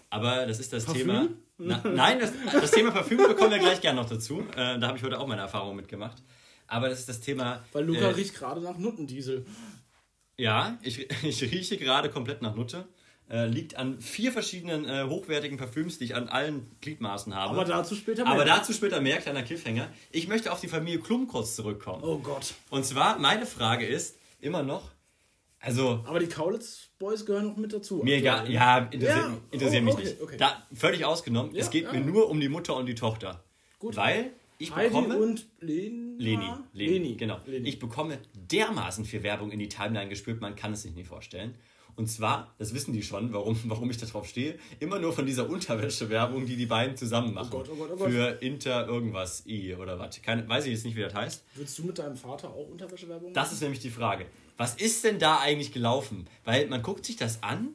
[0.10, 1.06] Aber das ist das Parfüm?
[1.06, 1.28] Thema.
[1.60, 4.40] Na, nein, das, das Thema Parfüm bekommen wir gleich gerne noch dazu.
[4.56, 6.24] Äh, da habe ich heute auch meine Erfahrung mitgemacht.
[6.68, 7.64] Aber das ist das Thema.
[7.72, 9.46] Weil Luca äh, riecht gerade nach Nuttendiesel.
[10.38, 12.88] Ja, ich, ich rieche gerade komplett nach Nutte.
[13.30, 17.56] Äh, liegt an vier verschiedenen äh, hochwertigen Parfüms, die ich an allen Gliedmaßen habe.
[17.56, 18.32] Aber dazu später mehr.
[18.32, 19.90] Aber dazu später mehr, kleiner Cliffhanger.
[20.12, 22.04] Ich möchte auf die Familie Klum kurz zurückkommen.
[22.04, 22.54] Oh Gott.
[22.70, 24.92] Und zwar, meine Frage ist immer noch,
[25.60, 26.06] also...
[26.08, 27.98] Aber die Kaulitz Boys gehören noch mit dazu.
[27.98, 29.38] Mir egal, ja, interessiert, ja.
[29.52, 30.22] interessiert oh, okay, mich nicht.
[30.22, 30.38] Okay.
[30.38, 31.94] Da, völlig ausgenommen, ja, es geht ja.
[31.94, 33.44] mir nur um die Mutter und die Tochter.
[33.78, 33.98] Gut.
[33.98, 35.18] Weil ich Heidi bekomme.
[35.18, 36.16] und Lena?
[36.18, 36.46] Leni.
[36.74, 36.94] Leni.
[36.94, 37.16] Leni.
[37.16, 37.40] Genau.
[37.46, 37.70] Leni.
[37.70, 41.56] Ich bekomme dermaßen viel Werbung in die Timeline gespürt, man kann es sich nicht vorstellen.
[41.96, 45.26] Und zwar, das wissen die schon, warum, warum ich da drauf stehe, immer nur von
[45.26, 47.50] dieser Unterwäsche-Werbung, die die beiden zusammen machen.
[47.52, 48.12] Oh Gott, oh Gott, oh Gott.
[48.12, 50.22] Für Inter irgendwas I oder was.
[50.22, 51.44] Keine, weiß ich jetzt nicht, wie das heißt.
[51.56, 53.34] Würdest du mit deinem Vater auch Unterwäsche-Werbung machen?
[53.34, 54.28] Das ist nämlich die Frage.
[54.58, 56.28] Was ist denn da eigentlich gelaufen?
[56.46, 57.70] Weil man guckt sich das an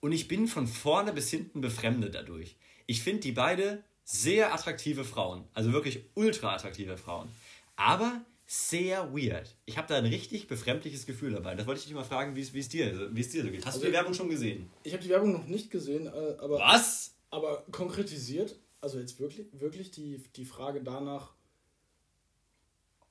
[0.00, 2.56] und ich bin von vorne bis hinten befremdet dadurch.
[2.86, 5.44] Ich finde die beide sehr attraktive Frauen.
[5.52, 7.28] Also wirklich ultra attraktive Frauen.
[7.74, 9.56] Aber sehr weird.
[9.66, 11.56] Ich habe da ein richtig befremdliches Gefühl dabei.
[11.56, 13.66] Das wollte ich dich mal fragen, wie es dir, wie es dir so geht.
[13.66, 14.70] Hast also du die Werbung schon gesehen?
[14.84, 16.60] Ich habe die Werbung noch nicht gesehen, äh, aber.
[16.60, 17.16] Was?
[17.30, 21.32] Aber konkretisiert, also jetzt wirklich, wirklich die, die Frage danach,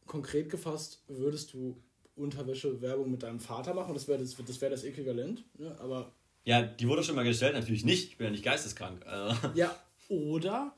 [0.08, 1.84] konkret gefasst, würdest du
[2.16, 3.94] Unterwäsche-Werbung mit deinem Vater machen?
[3.94, 5.44] Das wäre das, das, wär das Äquivalent.
[5.60, 5.76] Ne?
[5.82, 6.14] Aber
[6.46, 8.12] ja, die wurde schon mal gestellt, natürlich nicht.
[8.12, 9.06] Ich bin ja nicht geisteskrank.
[9.06, 9.36] Also.
[9.56, 9.78] Ja,
[10.08, 10.74] oder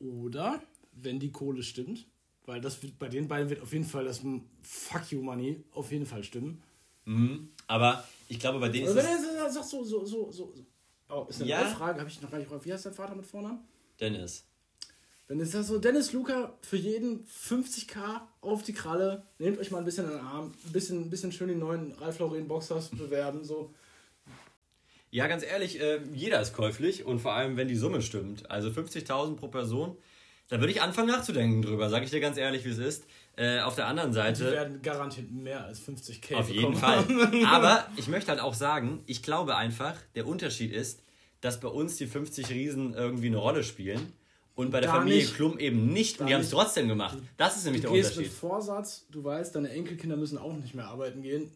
[0.00, 0.60] oder,
[0.92, 2.06] wenn die Kohle stimmt,
[2.46, 4.22] weil das wird, bei den beiden wird auf jeden Fall das
[4.62, 6.62] Fuck you Money auf jeden Fall stimmen.
[7.04, 7.50] Mhm.
[7.66, 8.96] Aber ich glaube, bei denen ist.
[8.96, 10.54] Wenn er sagt so, so, so, so.
[11.08, 11.64] Oh, ist eine ja.
[11.66, 12.50] Frage, habe ich noch gar nicht.
[12.64, 13.60] Wie heißt dein Vater mit Vornamen?
[13.98, 14.44] Dennis.
[15.28, 19.78] Wenn es das so, Dennis Luca, für jeden 50k auf die Kralle, nehmt euch mal
[19.78, 22.88] ein bisschen in den Arm, ein bisschen, ein bisschen schön die neuen Ralf Lauren Boxers
[22.88, 23.72] bewerben, so.
[25.12, 28.48] Ja, ganz ehrlich, äh, jeder ist käuflich und vor allem, wenn die Summe stimmt.
[28.50, 29.96] Also 50.000 pro Person,
[30.48, 33.04] da würde ich anfangen nachzudenken drüber, sage ich dir ganz ehrlich, wie es ist.
[33.36, 34.44] Äh, auf der anderen Seite.
[34.44, 36.34] Die werden garantiert mehr als 50k.
[36.34, 37.04] Auf jeden Fall.
[37.46, 41.02] Aber ich möchte halt auch sagen, ich glaube einfach, der Unterschied ist,
[41.40, 44.12] dass bei uns die 50 Riesen irgendwie eine Rolle spielen
[44.54, 45.34] und bei der Familie nicht.
[45.34, 47.18] Klum eben nicht und die haben es trotzdem gemacht.
[47.36, 48.16] Das ist nämlich du der Unterschied.
[48.16, 51.50] Du gehst mit Vorsatz, du weißt, deine Enkelkinder müssen auch nicht mehr arbeiten gehen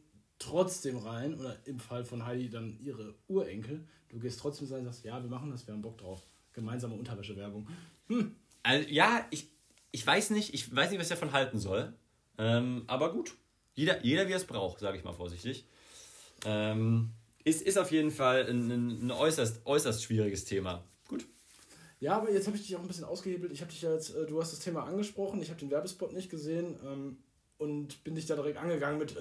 [0.45, 4.87] trotzdem rein, oder im Fall von Heidi dann ihre Urenkel, du gehst trotzdem sein und
[4.87, 6.23] sagst, ja, wir machen das, wir haben Bock drauf.
[6.53, 7.67] Gemeinsame Unterwäschewerbung.
[8.09, 8.37] Hm.
[8.63, 9.49] Also, ja, ich,
[9.91, 11.93] ich weiß nicht, ich weiß nicht, was ich davon halten soll.
[12.39, 13.37] Ähm, aber gut.
[13.75, 15.67] Jeder, jeder wie er es braucht, sage ich mal vorsichtig.
[16.45, 17.11] Ähm,
[17.43, 20.85] ist, ist auf jeden Fall ein, ein, ein äußerst, äußerst schwieriges Thema.
[21.09, 21.27] Gut.
[22.01, 23.53] Ja, aber jetzt habe ich dich auch ein bisschen ausgehebelt.
[23.53, 26.13] Ich habe dich ja jetzt, äh, du hast das Thema angesprochen, ich habe den Werbespot
[26.13, 27.19] nicht gesehen ähm,
[27.59, 29.21] und bin dich da direkt angegangen mit, äh,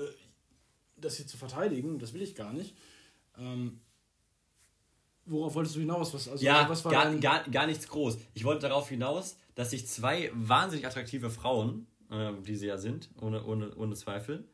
[0.98, 2.76] das hier zu verteidigen, das will ich gar nicht.
[3.38, 3.80] Ähm,
[5.26, 6.14] worauf wolltest du hinaus?
[6.14, 8.18] Was, also, ja, was war gar, gar, gar nichts groß.
[8.34, 13.10] Ich wollte darauf hinaus, dass sich zwei wahnsinnig attraktive Frauen, äh, die sie ja sind,
[13.22, 14.48] ohne, ohne, ohne Zweifel,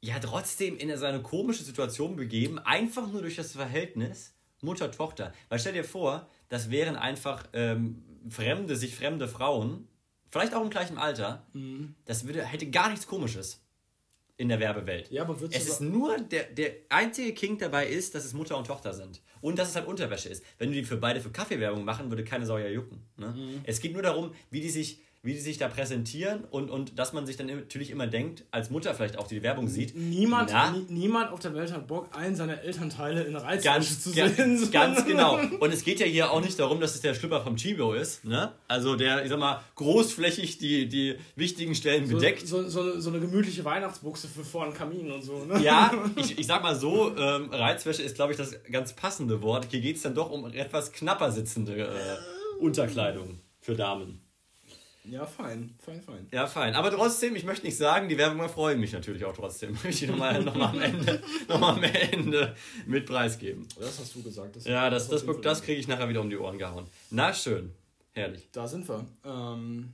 [0.00, 5.32] ja trotzdem in so eine komische Situation begeben, einfach nur durch das Verhältnis Mutter-Tochter.
[5.48, 9.88] Weil stell dir vor, das wären einfach ähm, fremde, sich fremde Frauen,
[10.28, 11.94] vielleicht auch im gleichen Alter, mhm.
[12.04, 13.65] das würde, hätte gar nichts Komisches
[14.38, 15.10] in der Werbewelt.
[15.10, 18.66] Ja, aber es ist nur der, der einzige King dabei ist, dass es Mutter und
[18.66, 19.22] Tochter sind.
[19.40, 20.44] Und dass es halt Unterwäsche ist.
[20.58, 23.02] Wenn du die für beide für Kaffeewerbung machen, würde keine Sau ja jucken.
[23.16, 23.28] Ne?
[23.28, 23.60] Mhm.
[23.64, 27.12] Es geht nur darum, wie die sich, wie die sich da präsentieren und, und dass
[27.12, 29.96] man sich dann natürlich immer denkt, als Mutter vielleicht auch die Werbung sieht.
[29.96, 34.36] Niemand, nie, niemand auf der Welt hat Bock, einen seiner Elternteile in Reizwäsche zu ganz,
[34.36, 34.70] sehen.
[34.70, 35.40] Ganz genau.
[35.58, 38.24] Und es geht ja hier auch nicht darum, dass es der Schlüpper vom Chibo ist.
[38.24, 38.52] Ne?
[38.68, 42.46] Also der, ich sag mal, großflächig die, die wichtigen Stellen so, bedeckt.
[42.46, 45.44] So, so, so, eine gemütliche Weihnachtsbuchse für vor dem Kamin und so.
[45.44, 45.60] Ne?
[45.60, 49.66] Ja, ich, ich sag mal so, ähm, Reizwäsche ist, glaube ich, das ganz passende Wort.
[49.70, 54.25] Hier geht es dann doch um etwas knapper sitzende äh, Unterkleidung für Damen.
[55.08, 56.26] Ja, fein, fein, fein.
[56.32, 56.74] Ja, fein.
[56.74, 59.72] Aber trotzdem, ich möchte nicht sagen, die Werbung freuen mich natürlich auch trotzdem.
[59.84, 63.68] Möchte ich nochmal noch mal am, Ende, noch mal am Ende mit preisgeben.
[63.78, 64.56] Das hast du gesagt.
[64.56, 66.86] Das ja, das, das, das, das kriege ich nachher wieder um die Ohren gehauen.
[67.10, 67.72] Na, schön.
[68.12, 68.48] Herrlich.
[68.50, 69.06] Da sind wir.
[69.24, 69.92] Ähm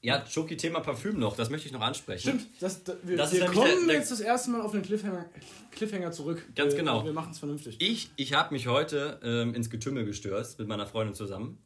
[0.00, 2.28] ja, Schoki, Thema Parfüm noch, das möchte ich noch ansprechen.
[2.28, 4.82] Stimmt, das, das wir, das wir kommen der, der, jetzt das erste Mal auf den
[4.82, 5.24] Cliffhanger,
[5.70, 6.44] Cliffhanger zurück.
[6.54, 7.04] Ganz wir, genau.
[7.06, 7.76] Wir machen es vernünftig.
[7.78, 11.58] Ich, ich habe mich heute ähm, ins Getümmel gestürzt mit meiner Freundin zusammen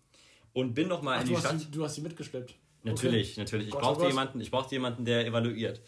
[0.53, 1.61] und bin noch mal Ach, in die du Stadt.
[1.61, 2.55] Die, du hast sie mitgeschleppt.
[2.85, 3.41] Natürlich, okay.
[3.41, 3.69] natürlich.
[3.69, 5.81] Ich oh brauchte jemanden, ich brauchte jemanden, der evaluiert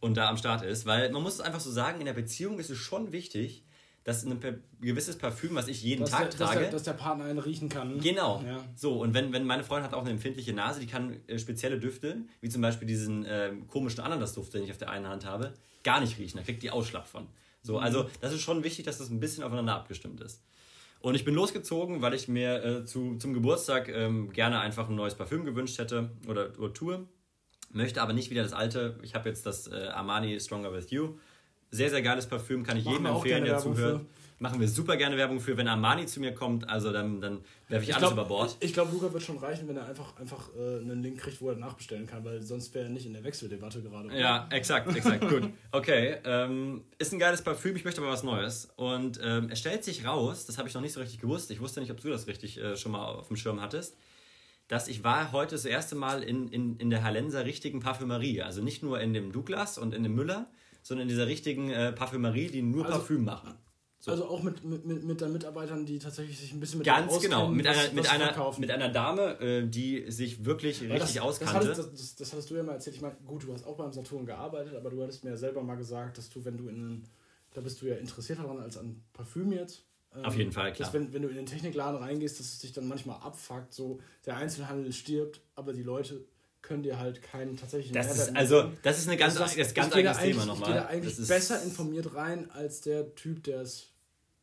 [0.00, 2.58] und da am Start ist, weil man muss es einfach so sagen, in der Beziehung
[2.58, 3.64] ist es schon wichtig,
[4.04, 4.40] dass ein
[4.80, 6.54] gewisses Parfüm, was ich jeden dass Tag der, trage.
[6.54, 8.00] Dass der, dass der, Partner einen riechen kann.
[8.00, 8.42] Genau.
[8.42, 8.64] Ja.
[8.74, 11.78] So, und wenn, wenn meine Freundin hat auch eine empfindliche Nase, die kann äh, spezielle
[11.78, 15.52] Düfte, wie zum Beispiel diesen äh, komischen Ananasduft, den ich auf der einen Hand habe,
[15.84, 16.38] gar nicht riechen.
[16.38, 17.26] Da kriegt die Ausschlag von.
[17.62, 17.80] So, mhm.
[17.80, 20.42] also das ist schon wichtig, dass das ein bisschen aufeinander abgestimmt ist.
[21.00, 24.96] Und ich bin losgezogen, weil ich mir äh, zu, zum Geburtstag ähm, gerne einfach ein
[24.96, 27.06] neues Parfüm gewünscht hätte oder, oder tue.
[27.72, 28.98] Möchte aber nicht wieder das alte.
[29.02, 31.18] Ich habe jetzt das äh, Armani Stronger With You.
[31.70, 34.06] Sehr, sehr geiles Parfüm, kann ich Machen jedem empfehlen, der zuhört.
[34.40, 35.56] Machen wir super gerne Werbung für.
[35.56, 38.56] Wenn Armani zu mir kommt, also dann, dann werfe ich, ich, alles glaub, über Bord.
[38.60, 41.40] Ich, ich glaube, Luca wird schon reichen, wenn er einfach, einfach äh, einen Link kriegt,
[41.40, 44.16] wo er nachbestellen kann, weil sonst wäre er nicht in der Wechseldebatte gerade.
[44.16, 45.28] Ja, exakt, exakt.
[45.28, 45.50] Gut.
[45.72, 46.18] Okay.
[46.24, 48.68] Ähm, ist ein geiles Parfüm, ich möchte aber was Neues.
[48.76, 51.60] Und ähm, es stellt sich raus, das habe ich noch nicht so richtig gewusst, ich
[51.60, 53.96] wusste nicht, ob du das richtig äh, schon mal auf dem Schirm hattest
[54.68, 58.42] dass ich war heute das erste Mal in, in, in der Hallenser richtigen Parfümerie.
[58.42, 60.46] Also nicht nur in dem Douglas und in dem Müller,
[60.82, 63.54] sondern in dieser richtigen äh, Parfümerie, die nur also, Parfüm machen.
[64.00, 64.12] So.
[64.12, 67.48] Also auch mit, mit, mit, mit Mitarbeitern, die tatsächlich sich ein bisschen mit Ganz genau,
[67.48, 71.66] mit einer, mit, einer, mit einer Dame, äh, die sich wirklich Weil richtig das, auskannte.
[71.66, 72.94] Das hattest, das, das, hattest du ja mal erzählt.
[72.94, 75.62] Ich meine, gut, du hast auch beim Saturn gearbeitet, aber du hattest mir ja selber
[75.62, 77.04] mal gesagt, dass du, wenn du in
[77.54, 79.84] da bist du ja interessierter daran als an Parfüm jetzt.
[80.14, 80.86] Ähm, Auf jeden Fall, klar.
[80.86, 84.00] Dass wenn, wenn du in den Technikladen reingehst, dass es dich dann manchmal abfuckt, so
[84.26, 86.24] der Einzelhandel stirbt, aber die Leute
[86.62, 89.94] können dir halt keinen tatsächlichen das ist, Also, das ist eine ganz, das, das ganz
[89.94, 90.68] eigenes Thema nochmal.
[90.70, 93.88] Ich gehe da eigentlich besser informiert rein als der Typ, der es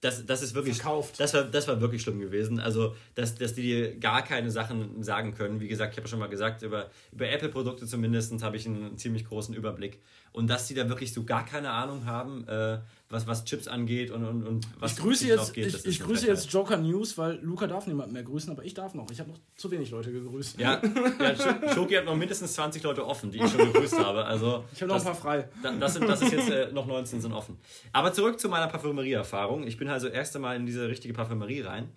[0.05, 0.75] das, das ist wirklich.
[0.77, 1.19] Verkauft.
[1.19, 2.59] Das war, das war wirklich schlimm gewesen.
[2.59, 5.59] Also, dass, dass die dir gar keine Sachen sagen können.
[5.59, 9.25] Wie gesagt, ich habe schon mal gesagt, über, über Apple-Produkte zumindest habe ich einen ziemlich
[9.25, 10.01] großen Überblick.
[10.31, 12.79] Und dass die da wirklich so gar keine Ahnung haben, äh,
[13.15, 16.27] was, was Chips angeht und, und, und was ich grüße jetzt, geht, ich, ich grüße
[16.27, 19.09] jetzt Joker News, weil Luca darf niemand mehr grüßen, aber ich darf noch.
[19.09, 20.59] Ich habe noch zu wenig Leute gegrüßt.
[20.59, 20.81] Ja,
[21.19, 21.35] ja
[21.73, 24.25] Schoki hat noch mindestens 20 Leute offen, die ich schon gegrüßt habe.
[24.25, 25.49] Also ich habe noch ein paar frei.
[25.79, 27.57] Das, sind, das ist jetzt äh, noch 19 sind offen.
[27.93, 29.65] Aber zurück zu meiner Parfümerie-Erfahrung.
[29.65, 31.89] Ich bin also erst einmal in diese richtige Parfümerie rein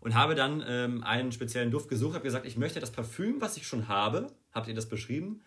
[0.00, 3.56] und habe dann ähm, einen speziellen Duft gesucht, habe gesagt, ich möchte das Parfüm, was
[3.56, 5.42] ich schon habe, habt ihr das beschrieben,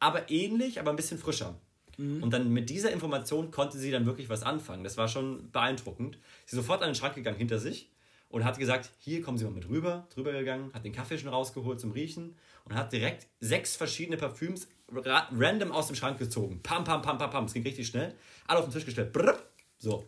[0.00, 1.58] aber ähnlich, aber ein bisschen frischer.
[1.98, 2.22] Mhm.
[2.22, 4.84] Und dann mit dieser Information konnte sie dann wirklich was anfangen.
[4.84, 6.18] Das war schon beeindruckend.
[6.46, 7.90] Sie ist sofort an den Schrank gegangen hinter sich
[8.28, 11.28] und hat gesagt, hier kommen Sie mal mit rüber, drüber gegangen, hat den Kaffee schon
[11.28, 16.60] rausgeholt zum Riechen und hat direkt sechs verschiedene Parfüms random aus dem Schrank gezogen.
[16.62, 17.44] Pam, pam, pam, pam, pam.
[17.44, 18.14] Es ging richtig schnell.
[18.46, 19.12] Alle auf den Tisch gestellt.
[19.12, 19.38] Brrr.
[19.78, 20.04] So.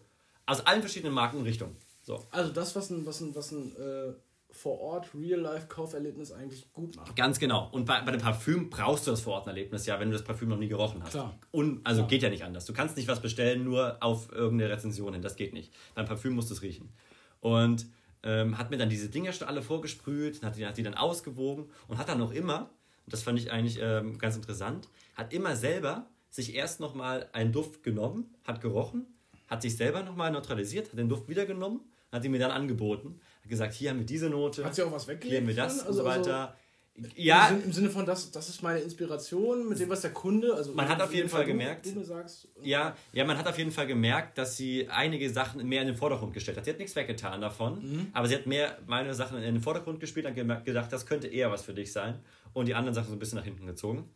[0.46, 1.76] Aus allen verschiedenen Marken und Richtungen.
[2.02, 2.24] So.
[2.30, 4.12] Also das, was ein, was ein, was ein äh,
[4.56, 7.14] vor Ort Real-Life-Kauferlebnis eigentlich gut macht.
[7.14, 7.68] Ganz genau.
[7.70, 10.58] Und bei, bei dem Parfüm brauchst du das Vor-Ort-Erlebnis ja, wenn du das Parfüm noch
[10.58, 11.12] nie gerochen hast.
[11.12, 11.38] Klar.
[11.50, 12.08] Und, also Klar.
[12.08, 12.64] geht ja nicht anders.
[12.64, 15.22] Du kannst nicht was bestellen, nur auf irgendeine Rezension hin.
[15.22, 15.72] Das geht nicht.
[15.94, 16.92] Beim Parfüm musst du es riechen.
[17.40, 17.86] Und
[18.22, 21.66] ähm, hat mir dann diese Dinger schon alle vorgesprüht, hat die, hat die dann ausgewogen
[21.86, 22.70] und hat dann noch immer,
[23.06, 27.82] das fand ich eigentlich ähm, ganz interessant, hat immer selber sich erst nochmal einen Duft
[27.82, 29.06] genommen, hat gerochen,
[29.46, 33.20] hat sich selber nochmal neutralisiert, hat den Duft wieder genommen, hat ihn mir dann angeboten
[33.48, 34.64] gesagt, hier haben wir diese Note.
[34.64, 35.30] Hat sie auch was weggelegt?
[35.30, 36.40] Hier haben wir das also, und so weiter.
[36.40, 36.66] Also
[37.14, 37.48] ja.
[37.48, 40.54] Im Sinne von, das, das ist meine Inspiration mit dem, was der Kunde.
[40.54, 41.86] Also man hat auf jeden Fall, Fall gemerkt.
[41.94, 45.82] Du, sagst, ja, ja, man hat auf jeden Fall gemerkt, dass sie einige Sachen mehr
[45.82, 46.64] in den Vordergrund gestellt hat.
[46.64, 48.06] Sie hat nichts weggetan davon, mhm.
[48.12, 51.50] aber sie hat mehr meine Sachen in den Vordergrund gespielt und gedacht, das könnte eher
[51.50, 52.20] was für dich sein.
[52.52, 54.08] Und die anderen Sachen so ein bisschen nach hinten gezogen.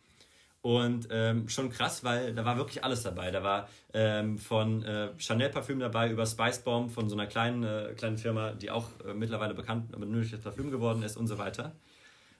[0.62, 3.30] Und ähm, schon krass, weil da war wirklich alles dabei.
[3.30, 7.64] Da war ähm, von äh, Chanel Parfüm dabei über Spice Bomb von so einer kleinen,
[7.64, 11.38] äh, kleinen Firma, die auch äh, mittlerweile bekannt mit nötiges Parfüm geworden ist und so
[11.38, 11.74] weiter.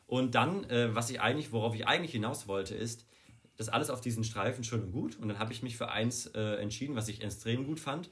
[0.06, 3.06] Und dann, äh, was ich eigentlich, worauf ich eigentlich hinaus wollte, ist,
[3.56, 5.18] das alles auf diesen Streifen schön und gut.
[5.18, 8.10] Und dann habe ich mich für eins äh, entschieden, was ich extrem gut fand.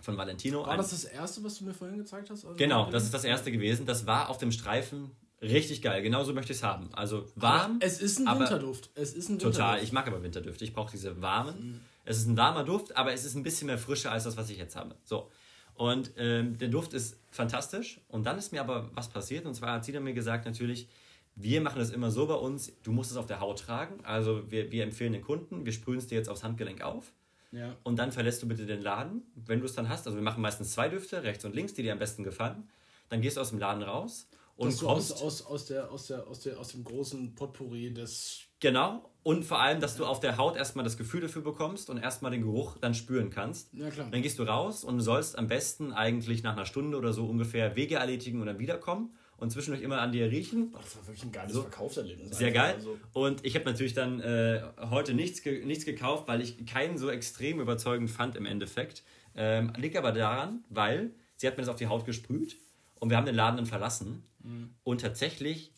[0.00, 0.66] Von Valentino.
[0.66, 2.44] War das das erste, was du mir vorhin gezeigt hast?
[2.44, 3.86] Also genau, das ist das erste gewesen.
[3.86, 6.88] Das war auf dem Streifen Richtig geil, genauso möchte ich es haben.
[6.94, 7.72] Also warm.
[7.76, 8.90] Aber es ist ein Winterduft.
[8.94, 9.56] Es ist ein Winterduft.
[9.56, 10.64] Total, ich mag aber Winterdüfte.
[10.64, 11.72] Ich brauche diese warmen.
[11.72, 11.80] Mhm.
[12.04, 14.50] Es ist ein warmer Duft, aber es ist ein bisschen mehr frischer als das, was
[14.50, 14.94] ich jetzt habe.
[15.04, 15.30] So.
[15.74, 18.00] Und ähm, der Duft ist fantastisch.
[18.08, 19.44] Und dann ist mir aber was passiert.
[19.44, 20.88] Und zwar hat sie dann mir gesagt, natürlich,
[21.34, 24.04] wir machen das immer so bei uns, du musst es auf der Haut tragen.
[24.04, 27.12] Also wir, wir empfehlen den Kunden, wir sprühen es dir jetzt aufs Handgelenk auf.
[27.50, 27.74] Ja.
[27.82, 30.06] Und dann verlässt du bitte den Laden, wenn du es dann hast.
[30.06, 32.68] Also wir machen meistens zwei Düfte, rechts und links, die dir am besten gefallen.
[33.08, 36.26] Dann gehst du aus dem Laden raus und kommst aus, aus, aus, der, aus, der,
[36.26, 38.42] aus, der, aus dem großen Potpourri des.
[38.60, 39.10] Genau.
[39.22, 42.32] Und vor allem, dass du auf der Haut erstmal das Gefühl dafür bekommst und erstmal
[42.32, 43.72] den Geruch dann spüren kannst.
[43.72, 44.08] Ja, klar.
[44.10, 47.76] Dann gehst du raus und sollst am besten eigentlich nach einer Stunde oder so ungefähr
[47.76, 50.72] Wege erledigen und dann wiederkommen und zwischendurch immer an dir riechen.
[50.72, 51.62] Das war wirklich ein geiles so.
[51.62, 52.36] Verkaufserlebnis.
[52.36, 52.74] Sehr geil.
[52.74, 52.98] Also.
[53.12, 57.10] Und ich habe natürlich dann äh, heute nichts, ge nichts gekauft, weil ich keinen so
[57.10, 59.02] extrem überzeugend fand im Endeffekt.
[59.34, 62.56] Ähm, liegt aber daran, weil sie hat mir das auf die Haut gesprüht
[63.02, 64.22] und wir haben den Laden dann verlassen.
[64.44, 64.76] Mhm.
[64.84, 65.72] Und tatsächlich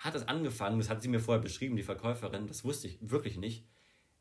[0.00, 3.36] hat es angefangen, das hat sie mir vorher beschrieben, die Verkäuferin, das wusste ich wirklich
[3.36, 3.64] nicht.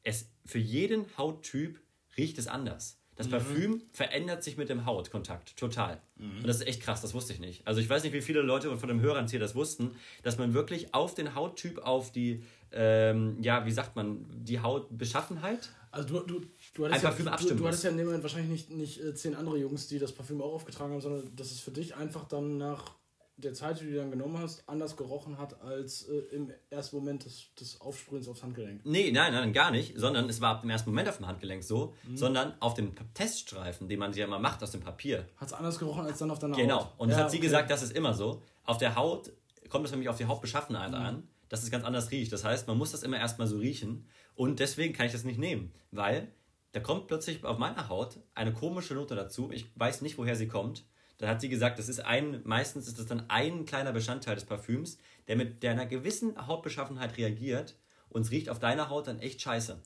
[0.03, 1.81] Es, für jeden Hauttyp
[2.15, 3.01] riecht es anders.
[3.15, 3.31] Das mhm.
[3.31, 5.99] Parfüm verändert sich mit dem Hautkontakt total.
[6.15, 6.37] Mhm.
[6.37, 7.65] Und das ist echt krass, das wusste ich nicht.
[7.65, 10.53] Also ich weiß nicht, wie viele Leute von dem Hörern hier das wussten, dass man
[10.53, 15.71] wirklich auf den Hauttyp, auf die, ähm, ja, wie sagt man, die Hautbeschaffenheit.
[15.89, 18.71] Also du, du, du, hattest, ja, du, du hattest ja in dem Moment wahrscheinlich nicht,
[18.71, 21.71] nicht äh, zehn andere Jungs, die das Parfüm auch aufgetragen haben, sondern das ist für
[21.71, 22.95] dich einfach dann nach
[23.37, 27.25] der Zeit, die du dann genommen hast, anders gerochen hat als äh, im ersten Moment
[27.25, 28.85] des, des Aufsprühens aufs Handgelenk.
[28.85, 31.63] Nee, nein, nein, gar nicht, sondern es war ab dem ersten Moment auf dem Handgelenk
[31.63, 32.17] so, mhm.
[32.17, 35.27] sondern auf dem Teststreifen, den man sich ja immer macht aus dem Papier.
[35.37, 36.75] Hat es anders gerochen als dann auf deiner genau.
[36.75, 36.83] Haut.
[36.83, 37.47] Genau, und ja, das hat sie okay.
[37.47, 38.41] gesagt, das ist immer so.
[38.65, 39.31] Auf der Haut
[39.69, 40.95] kommt es nämlich auf die Hautbeschaffenheit mhm.
[40.95, 42.31] an, dass es ganz anders riecht.
[42.31, 44.05] Das heißt, man muss das immer erstmal so riechen
[44.35, 46.31] und deswegen kann ich das nicht nehmen, weil
[46.73, 49.49] da kommt plötzlich auf meiner Haut eine komische Note dazu.
[49.51, 50.83] Ich weiß nicht, woher sie kommt
[51.17, 54.43] dann hat sie gesagt, das ist ein, meistens ist das dann ein kleiner Bestandteil des
[54.43, 57.75] Parfüms, der mit der einer gewissen Hautbeschaffenheit reagiert
[58.09, 59.79] und es riecht auf deiner Haut dann echt scheiße.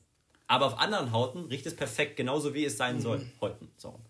[0.46, 3.00] Aber auf anderen Hauten riecht es perfekt, genauso wie es sein mhm.
[3.00, 3.26] soll.
[3.40, 3.70] Häuten.
[3.76, 4.00] So.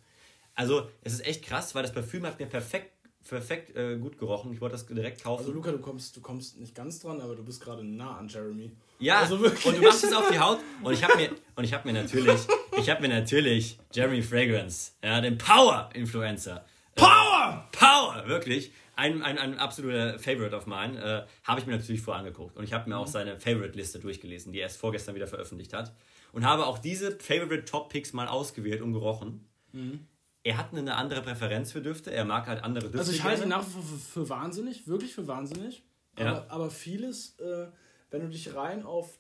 [0.55, 2.93] Also, es ist echt krass, weil das Parfüm hat mir perfekt,
[3.29, 4.53] perfekt äh, gut gerochen.
[4.53, 5.41] Ich wollte das direkt kaufen.
[5.41, 8.29] Also, Luca, du kommst, du kommst nicht ganz dran, aber du bist gerade nah an
[8.29, 8.71] Jeremy.
[9.01, 10.61] Ja, also und du machst es auf die Haut.
[10.83, 12.41] Und ich habe mir, und ich habe mir natürlich,
[12.79, 16.65] ich habe mir natürlich Jeremy Fragrance, ja, den Power-Influencer,
[16.95, 17.69] Power!
[17.73, 18.25] Power!
[18.27, 18.73] Wirklich.
[18.97, 20.99] Ein, ein, ein absoluter Favorite of mine.
[20.99, 22.57] Äh, habe ich mir natürlich vorher angeguckt.
[22.57, 23.03] Und ich habe mir mhm.
[23.03, 25.95] auch seine Favorite-Liste durchgelesen, die er erst vorgestern wieder veröffentlicht hat.
[26.33, 29.47] Und habe auch diese Favorite Top Picks mal ausgewählt und gerochen.
[29.73, 30.07] Mhm.
[30.43, 32.11] Er hat eine andere Präferenz für Düfte.
[32.11, 32.99] Er mag halt andere Düfte.
[32.99, 35.85] Also ich halte ihn nach wie vor für, für, wahnsinnig, wirklich für wahnsinnig.
[36.19, 36.27] Ja.
[36.27, 37.69] Aber, aber vieles, äh,
[38.11, 39.19] wenn du dich rein auf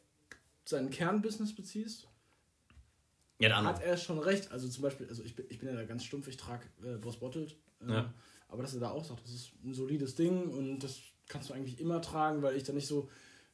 [0.65, 2.08] sein Kernbusiness beziehst,
[3.39, 4.51] ja, dann hat er schon recht.
[4.51, 6.97] Also zum Beispiel, also ich bin, ich bin ja da ganz stumpf, ich trage äh,
[6.97, 7.57] Boss Bottled.
[7.87, 8.15] Äh, ja.
[8.49, 10.99] Aber dass er da auch sagt, das ist ein solides Ding und das
[11.29, 13.09] kannst du eigentlich immer tragen, weil ich da nicht so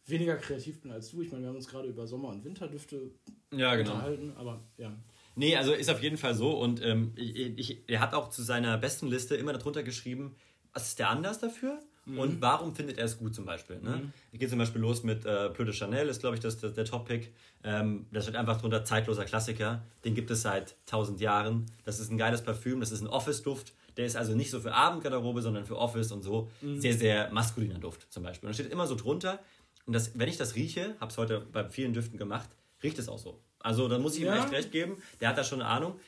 [0.07, 1.23] weniger kreativ bin als du.
[1.23, 3.11] Ich meine, wir haben uns gerade über Sommer- und Winterdüfte
[3.53, 3.93] ja, genau.
[3.93, 4.97] unterhalten, aber ja.
[5.37, 8.43] Nee, also ist auf jeden Fall so und ähm, ich, ich, er hat auch zu
[8.43, 10.37] seiner besten Liste immer darunter geschrieben,
[10.73, 11.81] was ist der Anlass dafür?
[12.07, 12.19] Mhm.
[12.19, 13.79] Und warum findet er es gut zum Beispiel?
[13.81, 14.11] Ne?
[14.33, 14.39] Mhm.
[14.39, 16.85] Geht zum Beispiel los mit äh, Peu de Chanel, ist glaube ich das, das, der
[16.85, 17.33] Top-Pick.
[17.63, 19.83] Ähm, da steht einfach drunter zeitloser Klassiker.
[20.05, 21.67] Den gibt es seit tausend Jahren.
[21.85, 23.73] Das ist ein geiles Parfüm, das ist ein Office-Duft.
[23.97, 26.51] Der ist also nicht so für Abendgarderobe, sondern für Office und so.
[26.61, 26.81] Mhm.
[26.81, 28.49] Sehr, sehr maskuliner Duft zum Beispiel.
[28.49, 29.39] Und da steht immer so drunter.
[29.87, 32.49] Und das, wenn ich das rieche, habe es heute bei vielen Düften gemacht,
[32.83, 33.41] riecht es auch so.
[33.61, 34.43] Also da muss ich ihm ja.
[34.43, 34.97] echt recht geben.
[35.21, 35.99] Der hat da schon eine Ahnung.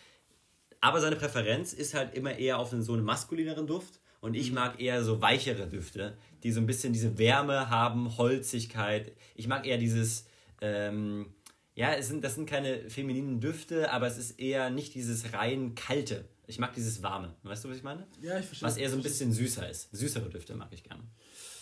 [0.80, 4.00] Aber seine Präferenz ist halt immer eher auf einen, so einen maskulineren Duft.
[4.26, 4.56] Und ich mhm.
[4.56, 9.12] mag eher so weichere Düfte, die so ein bisschen diese Wärme haben, Holzigkeit.
[9.36, 10.24] Ich mag eher dieses,
[10.60, 11.32] ähm,
[11.76, 15.76] ja, es sind, das sind keine femininen Düfte, aber es ist eher nicht dieses rein
[15.76, 16.24] kalte.
[16.48, 17.36] Ich mag dieses warme.
[17.44, 18.04] Weißt du, was ich meine?
[18.20, 18.66] Ja, ich verstehe.
[18.66, 19.90] Was eher so ein bisschen süßer ist.
[19.92, 21.04] Süßere Düfte mag ich gerne.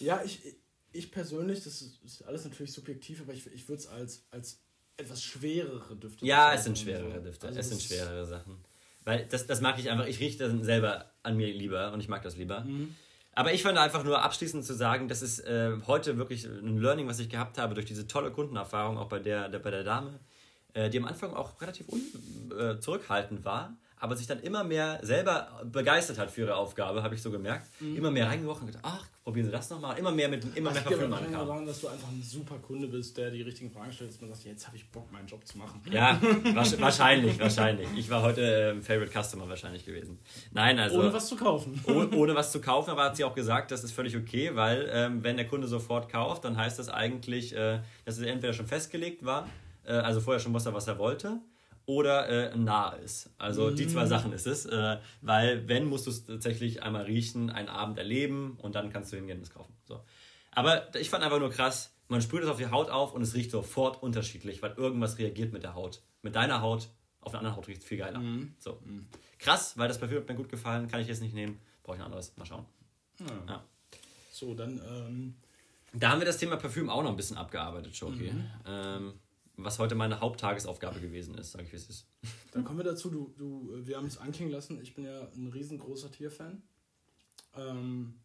[0.01, 0.41] Ja, ich,
[0.93, 4.63] ich persönlich, das ist alles natürlich subjektiv, aber ich, ich würde es als, als
[4.97, 6.25] etwas schwerere Düfte.
[6.25, 7.47] Ja, es sind schwerere Düfte.
[7.47, 8.57] Also es sind schwerere Sachen.
[9.05, 10.07] Weil das, das mag ich einfach.
[10.07, 12.61] Ich rieche das selber an mir lieber und ich mag das lieber.
[12.61, 12.95] Mhm.
[13.33, 17.09] Aber ich fand einfach nur abschließend zu sagen, das ist äh, heute wirklich ein Learning,
[17.09, 20.21] was ich gehabt habe durch diese tolle Kundenerfahrung, auch bei der, der bei der Dame,
[20.73, 22.01] äh, die am Anfang auch relativ un,
[22.57, 27.15] äh, zurückhaltend war aber sich dann immer mehr selber begeistert hat für ihre Aufgabe, habe
[27.15, 27.71] ich so gemerkt.
[27.81, 27.97] Mhm.
[27.97, 29.97] Immer mehr reingerochen und gedacht, ach, probieren Sie das nochmal.
[29.97, 31.47] Immer mehr mit immer mehr Parfüm ankam.
[31.47, 34.29] sagen, dass du einfach ein super Kunde bist, der die richtigen Fragen stellt, dass man
[34.29, 35.81] sagt, jetzt habe ich Bock, meinen Job zu machen.
[35.91, 36.21] Ja,
[36.81, 37.89] wahrscheinlich, wahrscheinlich.
[37.97, 40.19] Ich war heute äh, Favorite Customer wahrscheinlich gewesen.
[40.53, 40.99] Nein, also...
[40.99, 41.83] Ohne was zu kaufen.
[41.87, 44.87] Ohne, ohne was zu kaufen, aber hat sie auch gesagt, das ist völlig okay, weil
[44.93, 48.67] ähm, wenn der Kunde sofort kauft, dann heißt das eigentlich, äh, dass es entweder schon
[48.67, 49.49] festgelegt war,
[49.87, 51.41] äh, also vorher schon wusste, was er wollte,
[51.87, 53.31] oder äh, nah ist.
[53.39, 53.77] Also mhm.
[53.77, 54.09] die zwei mm.
[54.09, 54.67] Sachen ist es.
[54.67, 59.13] Äh, weil wenn, musst du es tatsächlich einmal riechen, einen Abend erleben und dann kannst
[59.13, 59.75] du hingehen und es kaufen.
[59.85, 60.03] So.
[60.53, 63.35] Aber ich fand einfach nur krass, man sprüht es auf die Haut auf und es
[63.35, 66.03] riecht sofort unterschiedlich, weil irgendwas reagiert mit der Haut.
[66.23, 66.89] Mit deiner Haut,
[67.21, 68.21] auf der anderen Haut riecht es viel geiler.
[68.21, 68.55] Mhm.
[68.59, 68.79] So.
[69.39, 72.03] Krass, weil das Parfüm hat mir gut gefallen, kann ich jetzt nicht nehmen, brauche ich
[72.03, 72.35] ein anderes.
[72.37, 72.65] Mal schauen.
[73.49, 73.65] Ja.
[74.33, 75.35] So, dann, ähm,
[75.93, 78.33] Da haben wir das Thema Parfüm auch noch ein bisschen abgearbeitet, Shoki.
[78.33, 78.51] Mhm.
[78.67, 79.15] Ähm,
[79.57, 82.07] was heute meine Haupttagesaufgabe gewesen ist, sage ich, wie es ist.
[82.53, 85.29] dann kommen wir dazu, du, du, äh, wir haben es anklingen lassen, ich bin ja
[85.35, 86.63] ein riesengroßer Tierfan.
[87.57, 88.21] Ähm,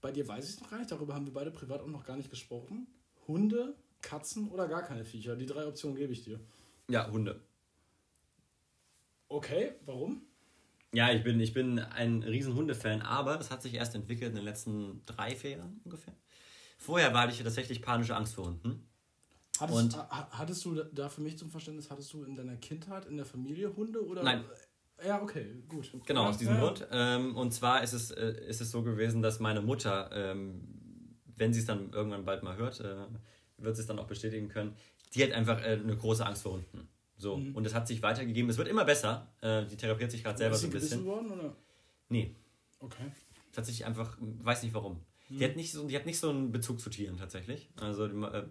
[0.00, 2.04] bei dir weiß ich es noch gar nicht, darüber haben wir beide privat auch noch
[2.04, 2.86] gar nicht gesprochen.
[3.26, 5.36] Hunde, Katzen oder gar keine Viecher?
[5.36, 6.40] Die drei Optionen gebe ich dir.
[6.88, 7.40] Ja, Hunde.
[9.28, 10.22] Okay, warum?
[10.92, 14.36] Ja, ich bin, ich bin ein riesen Hundefan, aber das hat sich erst entwickelt in
[14.36, 16.14] den letzten drei, vier Jahren ungefähr.
[16.78, 18.86] Vorher war ich tatsächlich panische Angst vor Hunden.
[19.60, 23.06] Hattest, Und- ha- hattest du da für mich zum Verständnis, hattest du in deiner Kindheit,
[23.06, 24.22] in der Familie Hunde oder?
[24.22, 24.44] Nein.
[25.04, 25.90] Ja, okay, gut.
[26.06, 26.60] Genau, ja, aus diesem ja.
[26.60, 26.86] Grund.
[26.90, 30.60] Ähm, und zwar ist es, äh, ist es so gewesen, dass meine Mutter, ähm,
[31.36, 32.96] wenn sie es dann irgendwann bald mal hört, äh,
[33.58, 34.76] wird sie es dann auch bestätigen können,
[35.14, 36.88] die hat einfach äh, eine große Angst vor Hunden.
[37.16, 37.54] So, Mhm.
[37.54, 38.50] und das hat sich weitergegeben.
[38.50, 39.32] Es wird immer besser.
[39.40, 41.04] Äh, die therapiert sich gerade selber so ein bisschen.
[41.04, 41.56] worden oder?
[42.08, 42.34] Nee,
[42.80, 43.04] Okay.
[43.52, 45.00] tatsächlich einfach, weiß nicht warum.
[45.28, 45.38] Mhm.
[45.38, 47.68] Die, hat nicht so, die hat nicht so einen Bezug zu Tieren tatsächlich.
[47.80, 48.44] Also äh,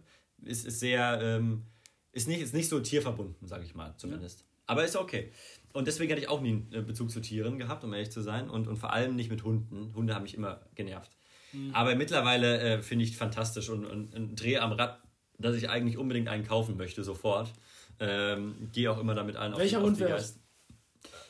[0.45, 1.63] ist, ist sehr, ähm,
[2.11, 4.45] ist, nicht, ist nicht so tierverbunden, sage ich mal zumindest.
[4.65, 5.31] Aber ist okay.
[5.73, 8.21] Und deswegen hatte ich auch nie einen äh, Bezug zu Tieren gehabt, um ehrlich zu
[8.21, 8.49] sein.
[8.49, 9.93] Und, und vor allem nicht mit Hunden.
[9.95, 11.11] Hunde haben mich immer genervt.
[11.51, 11.73] Mhm.
[11.73, 15.01] Aber mittlerweile äh, finde ich fantastisch und, und, und drehe am Rad,
[15.39, 17.51] dass ich eigentlich unbedingt einen kaufen möchte, sofort.
[17.99, 19.53] Ähm, Gehe auch immer damit ein.
[19.53, 20.39] auf Welcher die, auf Hund wär's?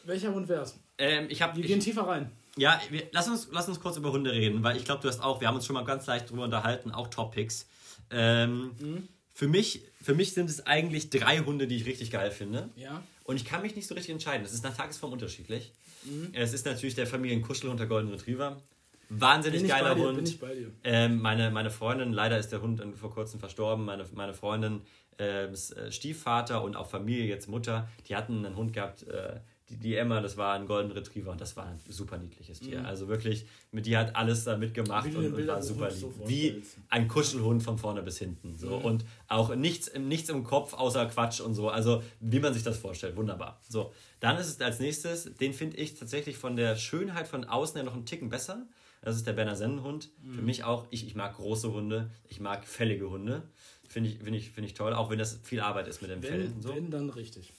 [0.05, 0.79] Welcher Hund wär's?
[0.97, 2.31] Ähm, ich Wir gehen tiefer rein.
[2.57, 5.21] ja, wir, lass, uns, lass uns kurz über Hunde reden, weil ich glaube, du hast
[5.21, 7.67] auch, wir haben uns schon mal ganz leicht drüber unterhalten, auch Topics.
[8.11, 9.07] Ähm, Mhm.
[9.33, 12.69] für, mich, für mich sind es eigentlich drei Hunde, die ich richtig geil finde.
[12.75, 13.03] Ja.
[13.23, 14.45] Und ich kann mich nicht so richtig entscheiden.
[14.45, 15.71] Es ist nach Tagesform unterschiedlich.
[16.03, 16.29] Mhm.
[16.33, 18.61] Es ist natürlich der Familienkuschelhund, der Golden Retriever.
[19.09, 20.15] Wahnsinnig geiler dir, Hund.
[20.17, 20.71] bin ich bei dir.
[20.83, 24.81] Ähm, meine, meine Freundin, leider ist der Hund vor kurzem verstorben, meine, meine Freundin,
[25.19, 29.39] ähm, äh, Stiefvater und auch Familie, jetzt Mutter, die hatten einen Hund gehabt, äh,
[29.69, 32.85] die, die Emma, das war ein Golden Retriever und das war ein super niedliches Tier.
[32.85, 36.07] Also wirklich, mit die hat alles da mitgemacht Wie und, und war so super so
[36.07, 36.27] lieb.
[36.27, 36.77] Wie vorstellst.
[36.89, 38.55] ein Kuschelhund von vorne bis hinten.
[38.57, 38.75] So.
[38.75, 41.69] Und auch nichts, im- nichts im Kopf außer Quatsch und so.
[41.69, 43.15] Also wie man sich das vorstellt.
[43.15, 43.61] Wunderbar.
[43.69, 43.93] So.
[44.19, 47.83] Dann ist es als nächstes, den finde ich tatsächlich von der Schönheit von außen her
[47.83, 48.65] noch einen Ticken besser.
[49.01, 50.11] Das ist der Berner Sennenhund.
[50.33, 53.43] Für mich auch, ich, ich mag große Hunde, ich mag fällige Hunde.
[53.89, 56.23] Finde ich, find ich, find ich toll, auch wenn das viel Arbeit ist mit dem
[56.23, 56.45] Fell.
[56.45, 56.69] Wenn, und So.
[56.75, 57.51] wenn, dann richtig.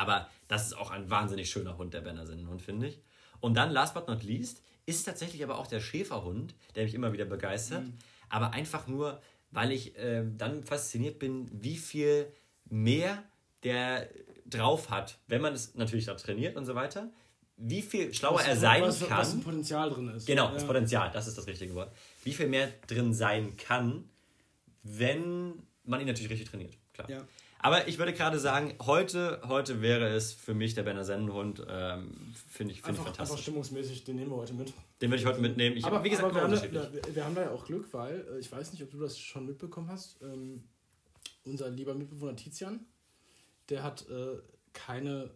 [0.00, 2.98] Aber das ist auch ein wahnsinnig schöner Hund, der Berner Sennenhund, finde ich.
[3.40, 7.12] Und dann, last but not least, ist tatsächlich aber auch der Schäferhund, der mich immer
[7.12, 7.84] wieder begeistert.
[8.30, 9.20] Aber einfach nur,
[9.50, 12.32] weil ich äh, dann fasziniert bin, wie viel
[12.64, 13.22] mehr
[13.62, 14.08] der
[14.46, 17.10] drauf hat, wenn man es natürlich da trainiert und so weiter.
[17.58, 19.18] Wie viel schlauer er sein was, kann.
[19.18, 20.26] Was ein Potenzial drin ist.
[20.26, 20.54] Genau, ja.
[20.54, 21.92] das Potenzial, das ist das richtige Wort.
[22.24, 24.08] Wie viel mehr drin sein kann,
[24.82, 26.74] wenn man ihn natürlich richtig trainiert.
[26.94, 27.10] Klar.
[27.10, 27.26] Ja.
[27.62, 31.62] Aber ich würde gerade sagen, heute, heute wäre es für mich der Berner Sennenhund.
[31.68, 33.42] Ähm, Finde ich, find ich Einfach, einfach fantastisch.
[33.42, 34.72] stimmungsmäßig, den nehmen wir heute mit.
[35.02, 35.76] Den würde ich heute mitnehmen.
[35.76, 38.26] Ich, aber wie gesagt, aber wir, haben da, wir haben da ja auch Glück, weil
[38.32, 40.20] äh, ich weiß nicht, ob du das schon mitbekommen hast.
[40.22, 40.64] Ähm,
[41.44, 42.86] unser lieber Mitbewohner Tizian,
[43.68, 44.38] der hat äh,
[44.72, 45.30] keine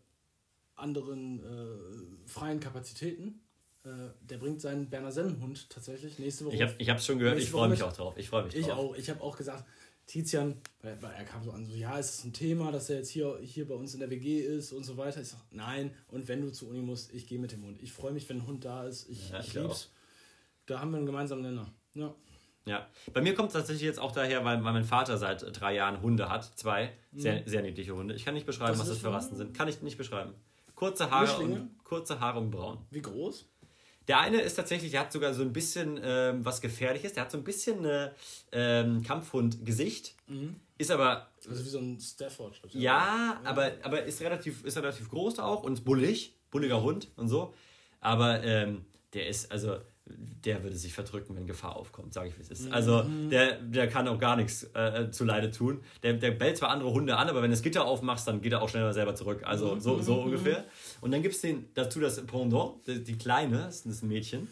[0.76, 3.40] anderen äh, freien Kapazitäten.
[3.84, 3.88] Äh,
[4.22, 6.54] der bringt seinen Berner Sennenhund tatsächlich nächste Woche.
[6.56, 8.14] Ich habe ich hab's schon gehört, ich freue mich auch drauf.
[8.16, 8.78] Ich freue mich Ich drauf.
[8.78, 8.96] auch.
[8.96, 9.64] Ich habe auch gesagt,
[10.06, 12.98] Tizian, weil, weil er kam so an, so, ja, ist es ein Thema, dass er
[12.98, 15.20] jetzt hier, hier bei uns in der WG ist und so weiter.
[15.20, 17.82] Ich sage, nein, und wenn du zu Uni musst, ich gehe mit dem Hund.
[17.82, 19.08] Ich freue mich, wenn ein Hund da ist.
[19.08, 19.90] Ich, Ja, ich lieb's.
[20.66, 21.72] Da haben wir einen gemeinsamen Nenner.
[21.94, 22.14] Ja.
[22.66, 22.86] Ja.
[23.12, 26.00] Bei mir kommt es tatsächlich jetzt auch daher, weil, weil mein Vater seit drei Jahren
[26.00, 26.44] Hunde hat.
[26.58, 28.14] Zwei sehr, sehr niedliche Hunde.
[28.14, 29.54] Ich kann nicht beschreiben, Was was das das für für Rassen sind.
[29.54, 30.34] Kann ich nicht beschreiben.
[30.74, 31.60] Kurze Haare, Mischlinge?
[31.60, 32.78] und, kurze Haare und braun.
[32.90, 33.46] Wie groß?
[34.08, 37.14] Der eine ist tatsächlich, der hat sogar so ein bisschen ähm, was Gefährliches.
[37.14, 38.10] Der hat so ein bisschen äh,
[38.52, 40.14] ähm, Kampfhund-Gesicht.
[40.76, 42.60] Ist aber, Also wie so ein Stafford.
[42.72, 46.34] ja, aber, aber ist, relativ, ist relativ groß auch und ist bullig.
[46.50, 47.54] Bulliger Hund und so.
[48.00, 52.42] Aber ähm, der ist, also, der würde sich verdrücken, wenn Gefahr aufkommt, sage ich, wie
[52.42, 52.70] es ist.
[52.70, 55.80] Also, der, der kann auch gar nichts äh, zu Leide tun.
[56.02, 58.52] Der, der bellt zwar andere Hunde an, aber wenn du das Gitter aufmachst, dann geht
[58.52, 59.42] er auch schneller selber zurück.
[59.44, 60.64] Also, so, so ungefähr.
[61.00, 64.48] Und dann gibt es dazu das Pendant, die, die Kleine, das ist ein Mädchen.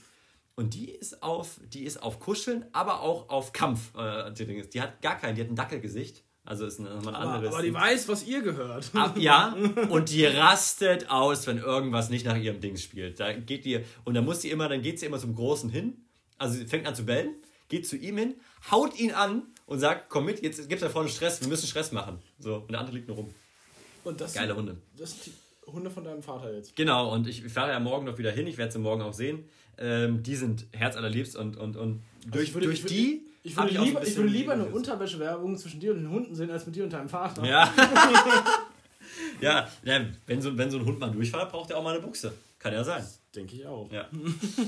[0.54, 3.94] Und die ist auf, die ist auf Kuscheln, aber auch auf Kampf.
[3.96, 6.24] Äh, die hat gar keinen, die hat ein Dackelgesicht.
[6.44, 7.54] Also ist nochmal ein anderes.
[7.54, 8.90] aber die weiß, was ihr gehört.
[8.94, 9.54] Ab, ja,
[9.90, 13.20] und die rastet aus, wenn irgendwas nicht nach ihrem Dings spielt.
[13.20, 16.04] Da geht die, und dann muss sie immer, dann geht sie immer zum Großen hin.
[16.38, 17.36] Also sie fängt an zu bellen,
[17.68, 18.34] geht zu ihm hin,
[18.72, 21.92] haut ihn an und sagt, komm mit, jetzt gibt's da vorne Stress, wir müssen Stress
[21.92, 22.18] machen.
[22.40, 23.34] So, und der andere liegt nur rum.
[24.02, 24.78] Und das Geile Hunde.
[24.98, 26.74] Das sind die Hunde von deinem Vater jetzt.
[26.74, 29.44] Genau, und ich fahre ja morgen noch wieder hin, ich werde sie morgen auch sehen.
[29.78, 33.84] Ähm, die sind herzallerliebst und, und, und durch, ich würde- durch die Ich würde, ein
[33.84, 34.66] lieber, ich würde lieber eine.
[34.66, 37.44] Unterwäschewerbung zwischen dir und den Hunden sehen, als mit dir und deinem Vater.
[37.44, 37.72] Ja.
[39.40, 39.68] ja,
[40.26, 42.32] wenn, so, wenn so ein Hund mal durchfällt, braucht er auch mal eine Buchse.
[42.58, 43.04] Kann ja sein.
[43.34, 43.90] Denke ich auch.
[43.90, 44.08] Ja.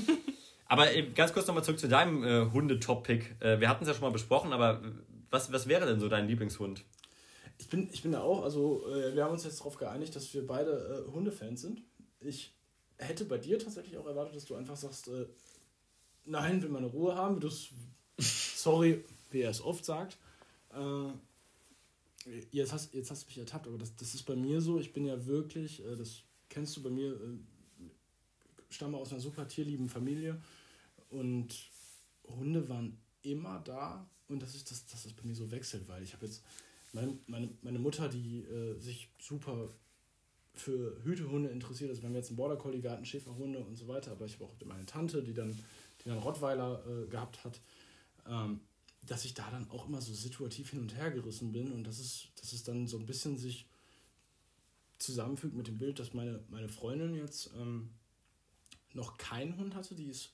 [0.67, 3.35] aber äh, ganz kurz nochmal zurück zu deinem äh, Hunde-Top-Pick.
[3.39, 4.81] Äh, wir hatten es ja schon mal besprochen, aber
[5.29, 6.83] was, was wäre denn so dein Lieblingshund?
[7.57, 10.33] Ich bin, ich bin da auch, also äh, wir haben uns jetzt darauf geeinigt, dass
[10.33, 11.81] wir beide äh, Hundefans sind.
[12.19, 12.53] Ich
[12.97, 15.27] hätte bei dir tatsächlich auch erwartet, dass du einfach sagst, äh,
[16.25, 17.49] nein, will meine Ruhe haben, du
[18.65, 20.17] sorry, wie er es oft sagt.
[20.73, 24.79] Äh, jetzt, hast, jetzt hast du mich ertappt, aber das, das ist bei mir so,
[24.79, 27.37] ich bin ja wirklich, äh, das kennst du bei mir, äh,
[28.69, 30.41] stamme aus einer super tierlieben Familie.
[31.11, 31.55] Und
[32.27, 34.09] Hunde waren immer da.
[34.27, 36.43] Und das ist, das, dass das bei mir so wechselt, weil ich habe jetzt
[36.91, 39.69] meine, meine, meine Mutter, die äh, sich super
[40.55, 41.91] für Hütehunde interessiert.
[41.91, 44.33] Also wir haben jetzt einen Border Collie, wir hatten Schäferhunde und so weiter, aber ich
[44.35, 45.55] habe auch meine Tante, die dann,
[46.03, 47.59] die dann Rottweiler äh, gehabt hat,
[48.27, 48.61] ähm,
[49.05, 51.99] dass ich da dann auch immer so situativ hin und her gerissen bin und dass
[51.99, 53.67] es, dass es dann so ein bisschen sich
[54.97, 57.89] zusammenfügt mit dem Bild, dass meine, meine Freundin jetzt ähm,
[58.93, 60.31] noch keinen Hund hatte, die ist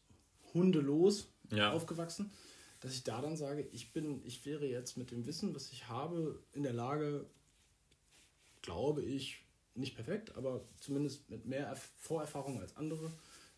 [0.53, 1.71] hundelos Ja.
[1.73, 2.31] aufgewachsen,
[2.79, 5.87] dass ich da dann sage, ich bin, ich wäre jetzt mit dem Wissen, was ich
[5.87, 7.25] habe, in der Lage,
[8.61, 9.43] glaube ich,
[9.75, 13.11] nicht perfekt, aber zumindest mit mehr Erf- Vorerfahrung als andere,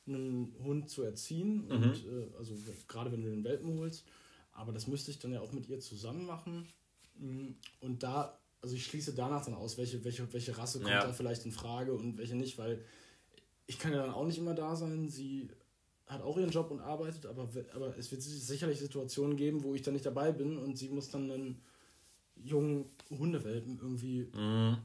[0.05, 1.61] einen Hund zu erziehen.
[1.69, 2.55] Und äh, also
[2.87, 4.05] gerade wenn du den Welpen holst.
[4.53, 6.67] Aber das müsste ich dann ja auch mit ihr zusammen machen.
[7.17, 11.01] Mm, Und da, also ich schließe danach dann aus, welche, welche, welche Rasse kommt Ja.
[11.03, 12.83] da vielleicht in Frage und welche nicht, weil
[13.65, 15.09] ich kann ja dann auch nicht immer da sein.
[15.09, 15.49] Sie
[16.05, 19.81] hat auch ihren Job und arbeitet, aber, aber es wird sicherlich Situationen geben, wo ich
[19.81, 21.61] dann nicht dabei bin und sie muss dann einen
[22.35, 24.77] jungen Hundewelpen irgendwie Mhm.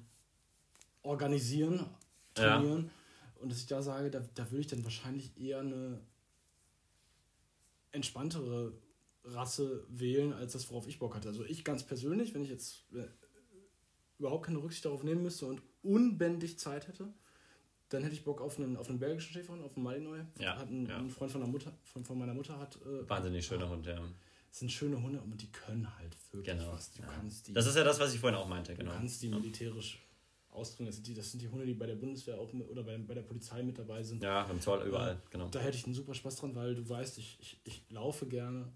[1.02, 1.86] organisieren, Ja.
[2.34, 2.90] trainieren.
[3.40, 6.00] Und dass ich da sage, da, da würde ich dann wahrscheinlich eher eine
[7.92, 8.72] entspanntere
[9.32, 11.28] Rasse wählen, als das, worauf ich Bock hatte.
[11.28, 13.04] Also ich ganz persönlich, wenn ich jetzt äh,
[14.18, 17.12] überhaupt keine Rücksicht darauf nehmen müsste und unbändig Zeit hätte,
[17.88, 20.24] dann hätte ich Bock auf einen, auf einen belgischen Schäferhund, auf einen Malinois.
[20.38, 20.98] Ja, Hat ein, ja.
[20.98, 22.76] ein Freund von, der Mutter, von, von meiner Mutter hat.
[22.82, 23.96] Äh, Wahnsinnig schöner Hund, ja.
[24.50, 26.72] das sind schöne Hunde und die können halt wirklich Genau.
[26.72, 26.92] was.
[26.92, 27.08] Du Ja.
[27.08, 28.92] kannst die, Das ist ja das, was ich vorhin auch meinte, du genau.
[28.92, 30.04] kannst die militärisch
[30.50, 30.88] austrainieren.
[30.90, 32.98] Das sind die, das sind die Hunde, die bei der Bundeswehr auch mit, oder bei,
[32.98, 34.22] bei der Polizei mit dabei sind.
[34.22, 35.48] Ja, beim Zoll überall, genau.
[35.48, 38.70] Da hätte ich einen super Spaß dran, weil du weißt, ich, ich, ich laufe gerne.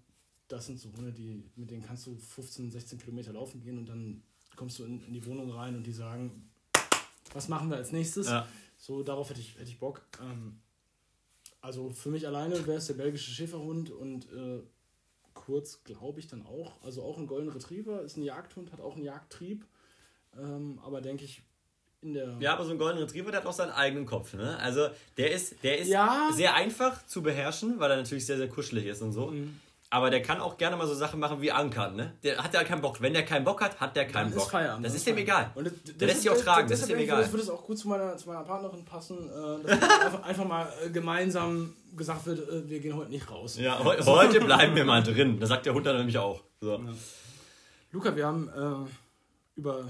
[0.47, 3.87] Das sind so Hunde, die, mit denen kannst du 15, 16 Kilometer laufen gehen und
[3.87, 4.23] dann
[4.55, 6.49] kommst du in, in die Wohnung rein und die sagen,
[7.33, 8.27] was machen wir als nächstes?
[8.27, 8.47] Ja.
[8.77, 10.01] So, darauf hätte ich, hätte ich Bock.
[10.21, 10.59] Ähm,
[11.61, 14.61] also für mich alleine wäre es der belgische Schäferhund und äh,
[15.33, 16.73] kurz glaube ich dann auch.
[16.83, 19.65] Also auch ein Golden Retriever ist ein Jagdhund, hat auch einen Jagdtrieb.
[20.37, 21.41] Ähm, aber denke ich,
[22.01, 22.37] in der.
[22.39, 24.57] Ja, aber so ein Golden Retriever, der hat auch seinen eigenen Kopf, ne?
[24.59, 26.29] Also, der ist, der ist Ja.
[26.33, 29.27] sehr einfach zu beherrschen, weil er natürlich sehr, sehr kuschelig ist und so.
[29.27, 29.59] Mhm.
[29.93, 32.15] Aber der kann auch gerne mal so Sachen machen wie ankern, ne?
[32.23, 32.99] Der hat ja keinen Bock.
[32.99, 34.45] Wenn der keinen Bock hat, hat der keinen Dann Bock.
[34.45, 34.83] ist Feierabend.
[34.85, 35.51] das ist dem egal.
[35.53, 37.21] Und das, Der lässt sich auch tragen, das ist deshalb dem egal.
[37.21, 39.71] Das würde es auch gut zu meiner, zu meiner Partnerin passen, äh, dass
[40.05, 43.57] einfach, einfach mal äh, gemeinsam gesagt wird, äh, wir gehen heute nicht raus.
[43.59, 45.39] Ja, heu- heute bleiben wir mal drin.
[45.39, 46.41] Das sagt der Hund dann nämlich auch.
[46.59, 46.81] So.
[47.91, 48.89] Luca, wir haben äh,
[49.59, 49.85] über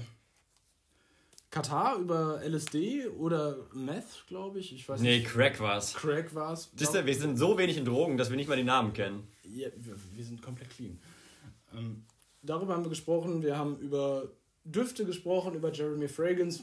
[1.54, 4.74] Katar, über LSD oder Meth, glaube ich.
[4.74, 5.28] Ich weiß Nee, nicht.
[5.28, 5.94] Crack war's.
[5.94, 6.70] Crack war es.
[6.74, 9.28] Siehst du, wir sind so wenig in Drogen, dass wir nicht mal die Namen kennen.
[9.44, 10.98] Ja, wir, wir sind komplett clean.
[11.72, 12.04] Ähm,
[12.42, 13.42] darüber haben wir gesprochen.
[13.42, 14.28] Wir haben über
[14.64, 16.60] Düfte gesprochen, über Jeremy Fragrance.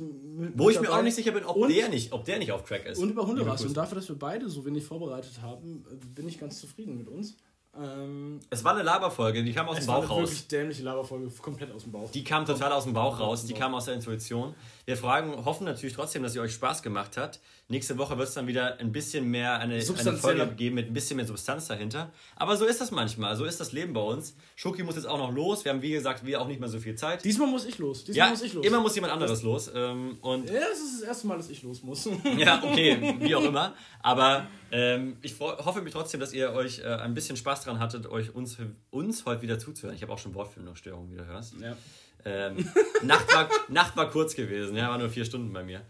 [0.55, 1.03] Wo ich mit mir auch dabei.
[1.03, 2.97] nicht sicher bin, ob, Und- der nicht, ob der nicht auf Crack ist.
[2.97, 3.63] Und über Liebe Hunderasse.
[3.63, 3.67] Grüße.
[3.69, 7.07] Und dafür, dass wir beide so wenig vorbereitet haben, äh, bin ich ganz zufrieden mit
[7.07, 7.37] uns.
[7.79, 10.29] Ähm, Es war eine Laberfolge, die kam aus dem es war Bauch eine raus.
[10.29, 12.11] wirklich dämliche Laberfolge, komplett aus dem Bauch.
[12.11, 13.59] Die kam total aus dem Bauch raus, die Bauch.
[13.61, 14.53] kam aus der Intuition.
[14.85, 17.39] Wir fragen, hoffen natürlich trotzdem, dass ihr euch Spaß gemacht hat.
[17.71, 20.17] Nächste Woche wird es dann wieder ein bisschen mehr eine, eine.
[20.17, 22.11] Folge geben mit ein bisschen mehr Substanz dahinter.
[22.35, 24.35] Aber so ist das manchmal, so ist das Leben bei uns.
[24.57, 25.63] Schoki muss jetzt auch noch los.
[25.63, 27.23] Wir haben, wie gesagt, wir auch nicht mehr so viel Zeit.
[27.23, 28.03] Diesmal muss ich los.
[28.03, 28.65] Diesmal Ja, muss ich los.
[28.65, 29.71] immer muss jemand anderes los.
[29.73, 32.09] Ähm, und ja, es ist das erste Mal, dass ich los muss.
[32.37, 33.73] ja, okay, wie auch immer.
[34.01, 38.05] Aber ähm, ich hoffe mich trotzdem, dass ihr euch äh, ein bisschen Spaß dran hattet,
[38.05, 38.57] euch uns,
[38.89, 39.95] uns heute wieder zuzuhören.
[39.95, 41.53] Ich habe auch schon Wortfindungsstörungen, wie du hörst.
[41.61, 41.77] ja.
[42.25, 42.69] Ähm,
[43.01, 45.81] Nacht, war, Nacht war kurz gewesen, ja, war nur vier Stunden bei mir.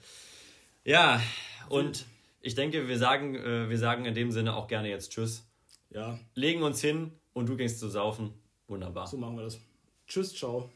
[0.85, 1.19] Ja,
[1.71, 2.05] und
[2.41, 5.47] ich denke, wir sagen, äh, wir sagen in dem Sinne auch gerne jetzt Tschüss.
[5.89, 8.33] ja, Legen uns hin und du gehst zu saufen.
[8.67, 9.07] Wunderbar.
[9.07, 9.59] so machen wir das.
[10.07, 10.69] Tschüss, ciao.